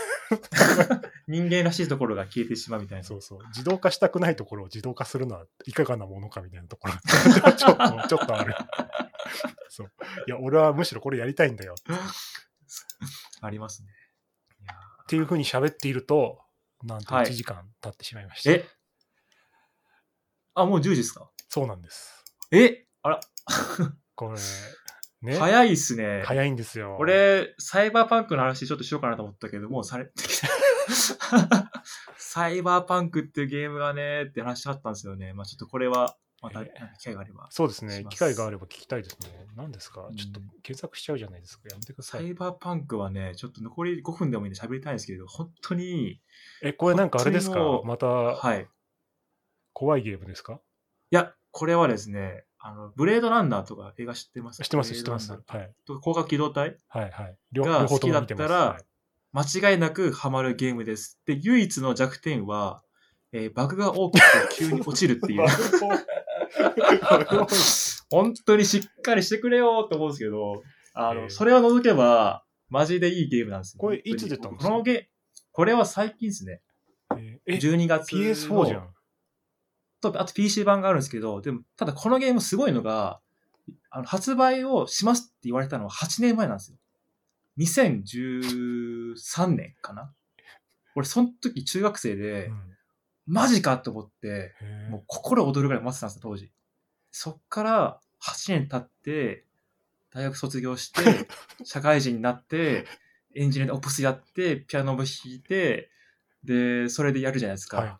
[1.29, 3.05] 人間らしいところが消えてしまうみたいな。
[3.05, 3.39] そうそう。
[3.49, 6.95] 自動化したくないところを自動化するのはいかがなものかみたいなところ
[7.41, 8.55] がちょっと、ちょっとある。
[9.71, 9.91] そう。
[10.27, 11.75] いや、俺はむしろこれやりたいんだよ。
[13.41, 13.89] ありますね。
[15.05, 16.42] っていうふうに喋っていると、
[16.85, 18.51] なんとはい1時間経ってしまいました。
[18.53, 18.65] え？
[20.55, 21.31] あ、もう10時ですか？
[21.49, 22.25] そうなんです。
[22.51, 22.87] え？
[23.03, 23.21] あら、
[24.15, 24.39] これ、
[25.23, 25.39] ね。
[25.39, 26.23] 早いっすね。
[26.27, 26.97] 早いんですよ。
[26.99, 30.49] 俺、サイバーパンクの話ちょっとしようかなと思ったけど、もうされてきた。
[32.19, 35.33] サイバーパンクっていうゲームがね、って話したかったんですよね。
[35.33, 36.71] まあちょっとこれは、また、機
[37.05, 37.47] 会があれば。
[37.51, 39.47] そうですね機会があれば聞きたいですね。
[39.57, 40.09] 何ですか？
[40.09, 41.69] うんちょっと検索しちゃうじゃないですか。
[41.71, 42.23] やめてください。
[42.23, 46.21] サイバーパンクはね、ちょっと残り5分でもいいんで喋りたいんですけど、本当に、
[46.63, 47.59] え、これなんかあれですか？
[47.85, 48.63] またはい。
[48.63, 48.67] い
[49.73, 50.61] 怖いゲームですか？
[51.11, 54.63] や、これはですね、あの、ブレードランナーとか映画知ってます？
[54.63, 55.33] 知ってます、知ってます。
[55.33, 55.73] はい。
[55.87, 56.77] と広角機動隊？
[56.89, 57.37] はい、はい。
[57.53, 57.87] 両が。
[57.87, 58.85] 好きだったらはい
[59.35, 61.19] 間違いなくハマるゲームです。
[61.25, 62.83] で、唯一の弱点は、
[63.33, 65.47] えーバグが大きくて急に落ちるっていう。
[68.11, 70.63] 本当にしっかりしてくれよって思うんですけど、
[70.95, 74.69] あの、えーそれを除けば、マジでいいゲームなんですよこれいつ出たんですか？
[74.71, 75.11] このゲ
[75.53, 76.63] これは最近ですね。
[77.19, 78.19] ええ、12月の。
[78.23, 78.89] PS4 じゃん。
[80.01, 83.21] と、あと PC 版があるんですけど、でも、ただこのゲームすごいのが、
[83.91, 86.79] あの発売をしますって言われたのは8年前なんですよ。
[87.59, 90.13] 2013年かな
[90.97, 92.72] 俺、その時中学生で、うん
[93.27, 94.55] マジかと思って、
[94.91, 96.53] もう心躍るぐらい待ってたんですよ、当時。
[97.11, 99.47] そっから8年経って、
[100.13, 101.29] 大学卒業して、
[101.65, 102.87] 社会人になって、
[103.35, 105.91] エンジニアでオプスやって、ピアノも弾いて、
[106.45, 107.77] で、それでやるじゃないですか。
[107.79, 107.97] はい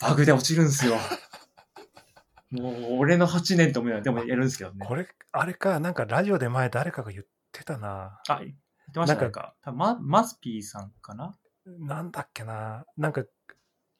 [0.00, 0.96] バグで落ちるんですよ。
[2.50, 4.86] もう、俺の8年と思うようなでもやるんですけどね。
[4.86, 8.18] これ、あれか、なんかラジオで前誰かが言ってたな。
[8.28, 9.20] あ、言ってましたね。
[9.26, 11.38] なかなんんか、ママスピーさんかな？
[11.66, 12.86] なんだっけな。
[12.96, 13.24] なんか、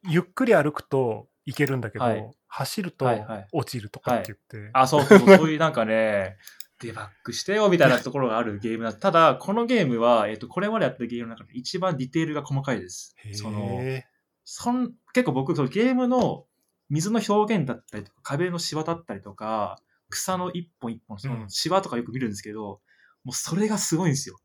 [0.08, 4.70] ゆっくり歩くといけるんだけど、はい走るとはいはい落ちるとかって言って。
[4.72, 6.36] あ、そうそうそう、そういうなんかね、
[6.80, 8.92] デバッグしてよみたいなところがあるゲームだ。
[8.92, 13.14] ただ、このゲームは、えっ、と、これまでやったゲームの中で一番ディテールが細かいです。
[13.18, 14.04] へその、え。
[14.44, 16.46] そん結構僕、そのゲームの
[16.88, 19.78] 水の表現だったりとか、壁のシワだったりとか、
[20.08, 22.80] 草の一本一本、そのうんシワとかよく見るんですけど、
[23.22, 24.40] もうそれがすごいんですよ。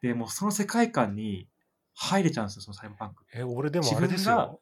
[0.00, 1.48] で、もうその世界観に
[1.94, 3.24] 入れちゃうんですよ、そのサイバーパンク。
[3.32, 4.60] え、俺でもあれですよ。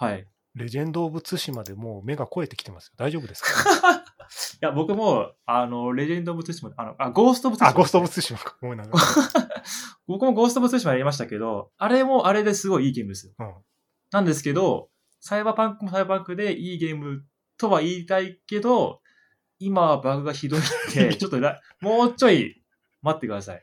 [0.00, 0.26] はい。
[0.54, 2.92] レジェンド・オブ・ツシマでもう目が肥えてきてますよ。
[2.96, 3.50] 大丈夫ですか？
[4.00, 7.70] いや、僕も、あの、レジェンド・オブ・ツシマ、あの、あ、ゴースト・オブ・ツシマ。
[7.70, 8.56] あ、ゴースト・オブ・ツシマか。
[8.60, 8.92] ごめんなさい。
[10.06, 13.32] 僕もゴースト・オブ・ツシマやりましたけど、あれもあれですごいいいゲームですよ。
[13.38, 13.54] うん。
[14.10, 14.88] なんですけど、
[15.20, 17.24] サイバーパンクもサイバーパンクでいいゲーム
[17.58, 19.00] とは言いたいけど、
[19.58, 20.62] 今はバグがひどいん
[20.94, 22.62] で、 ちょっとらもうちょい
[23.02, 23.62] 待ってください。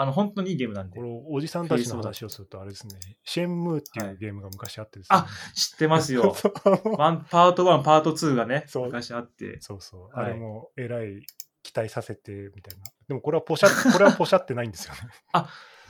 [0.00, 1.04] あの、本当にいいゲームなんでこ。
[1.04, 2.94] れ、おじさんたちの話をすると、あれですね、
[3.24, 5.18] シェンムーっていうゲームが昔あってですね。
[5.18, 6.36] あ知ってますよ。
[6.96, 9.60] ワンパート1、パート2がね、昔あって。
[9.60, 10.16] そうそう。
[10.16, 11.26] はいあれも、えらい
[11.64, 12.84] 期待させて、みたいな。
[13.08, 15.00] でも、これはポシャ、 これはポシャってないんですよね。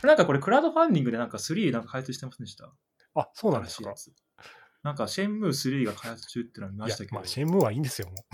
[0.02, 2.72] なんかこれクラウドファンディングでなんか3なんか開発してませんでした？
[3.14, 3.92] あ、そうなんですか？
[4.84, 7.16] なんかシェンムー3が開発中っていうのは見ましたけ、ど。
[7.16, 8.16] まあ、シェンムーはいいんですよ、もう。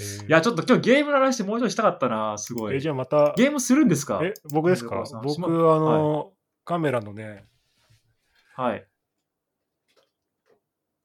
[0.00, 0.26] えー。
[0.26, 2.80] いや、ちょっと今日ゲームの話もうちょいしたかったな、すごえ、い。
[2.80, 4.20] じゃあまた、ゲームするんですか？
[4.22, 5.04] え、僕ですか？
[5.22, 6.32] 僕、しあまの、
[6.64, 7.46] カメラのね、
[8.54, 8.86] はい。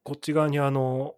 [0.03, 1.15] こっち側にあの、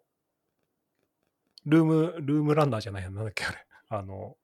[1.66, 3.58] ルーム、ルームランナーじゃないや、なんだっけ、あれ。
[3.90, 4.36] あの、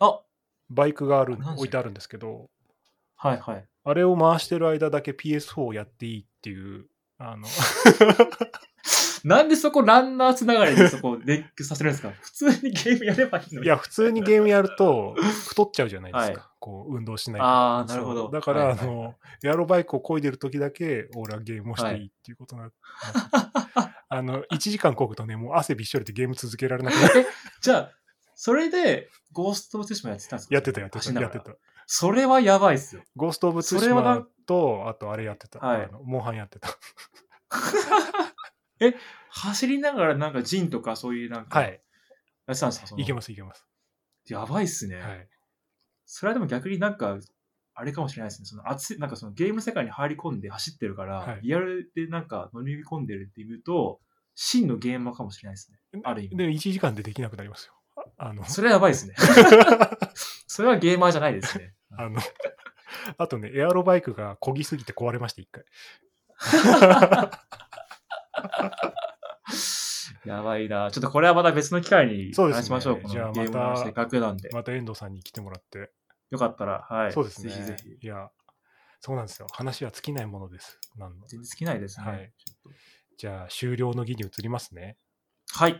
[0.00, 0.20] あ、
[0.70, 2.50] バイクがある置いてあるんですけど、
[3.16, 3.64] はいはい。
[3.84, 6.86] あれを回してる間だけ PS4 をやっていいっていう、
[7.18, 7.46] ああの、
[9.24, 12.10] なんでそこランナーつながりでそこネックさせるんですか？
[12.20, 13.66] 普通にゲームやればいいのに。
[13.66, 15.14] いや、普通にゲームやると
[15.48, 16.40] 太っちゃうじゃないですか。
[16.40, 17.46] はこう、運動しないと。
[17.46, 18.30] ああ、なるほど。
[18.30, 22.70] だから、はいはいあの、エアロバイクを漕いでる時だけ、俺はゲームをしていいっていうことな、
[24.08, 27.26] あの、1時間漕ぐとね、もう汗びっしょりでゲーム続けられなくなる。
[27.62, 27.90] じゃあ、
[28.34, 30.54] それで、ゴースト・オブ・ツシマやってたんですか？
[30.54, 31.54] やってた、やってた、やってた。
[31.86, 33.02] それはやばいっすよ。
[33.16, 35.58] ゴースト・オブ・ツシそれはなマと、あとあれやってた。
[35.60, 36.68] はいあのモンハンやってた。
[39.30, 41.80] 走りながらなんかジンとかそういうなんか、はい。
[42.46, 43.00] やってたんですか？
[43.00, 43.66] いけます、いけます。
[44.28, 44.96] やばいっすね。
[44.96, 45.28] はい。
[46.06, 47.18] それはでも逆になんか、
[47.74, 48.46] あれかもしれないですね。
[48.46, 54.00] その熱い、なんかそのゲーム世界に入り込んで走ってるから、はいリアルでなんか飲み込んでるっていうと、
[54.34, 56.00] 真のゲーマーかもしれないですね。
[56.04, 56.36] ある意味。
[56.36, 57.74] で、1時間でできなくなりますよ。
[58.18, 59.14] ああの、それはやばいですね。
[60.46, 61.74] それはゲーマーじゃないですね。
[61.96, 62.20] あの、
[63.18, 65.64] あとね、エアロバイクが漕ぎすぎて壊れました、一回。
[70.24, 70.90] やばいな。
[70.90, 73.00] ちょっとこれはまた別の機会に話しましょう。
[73.02, 74.50] こじゃあまたのせっかくなんで。
[74.52, 75.92] また遠藤さんに来てもらって。
[76.30, 77.12] よかったら、はい。
[77.12, 77.50] そうですね。
[77.50, 77.98] ぜひぜひ。
[78.00, 78.30] いや、
[79.00, 79.46] そうなんですよ。
[79.52, 80.78] 話は尽きないものです。
[80.96, 82.06] なんの全然好きないですね。
[82.06, 82.32] はい
[83.16, 84.96] じゃあ、終了の儀に移りますね。
[85.52, 85.78] とはい。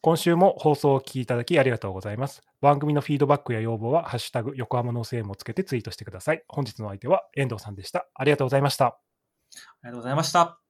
[0.00, 2.42] 今週も放送をお聞きいただきありがとうございます。
[2.60, 6.42] 番組のフィードバックや要望は、ハッシュタグ、横浜のセームをつけてツイートしてください。
[6.48, 8.08] 本日の相手は遠藤さんでした。
[8.14, 8.86] ありがとうございました。
[8.86, 8.98] あ
[9.84, 10.69] りがとうございました。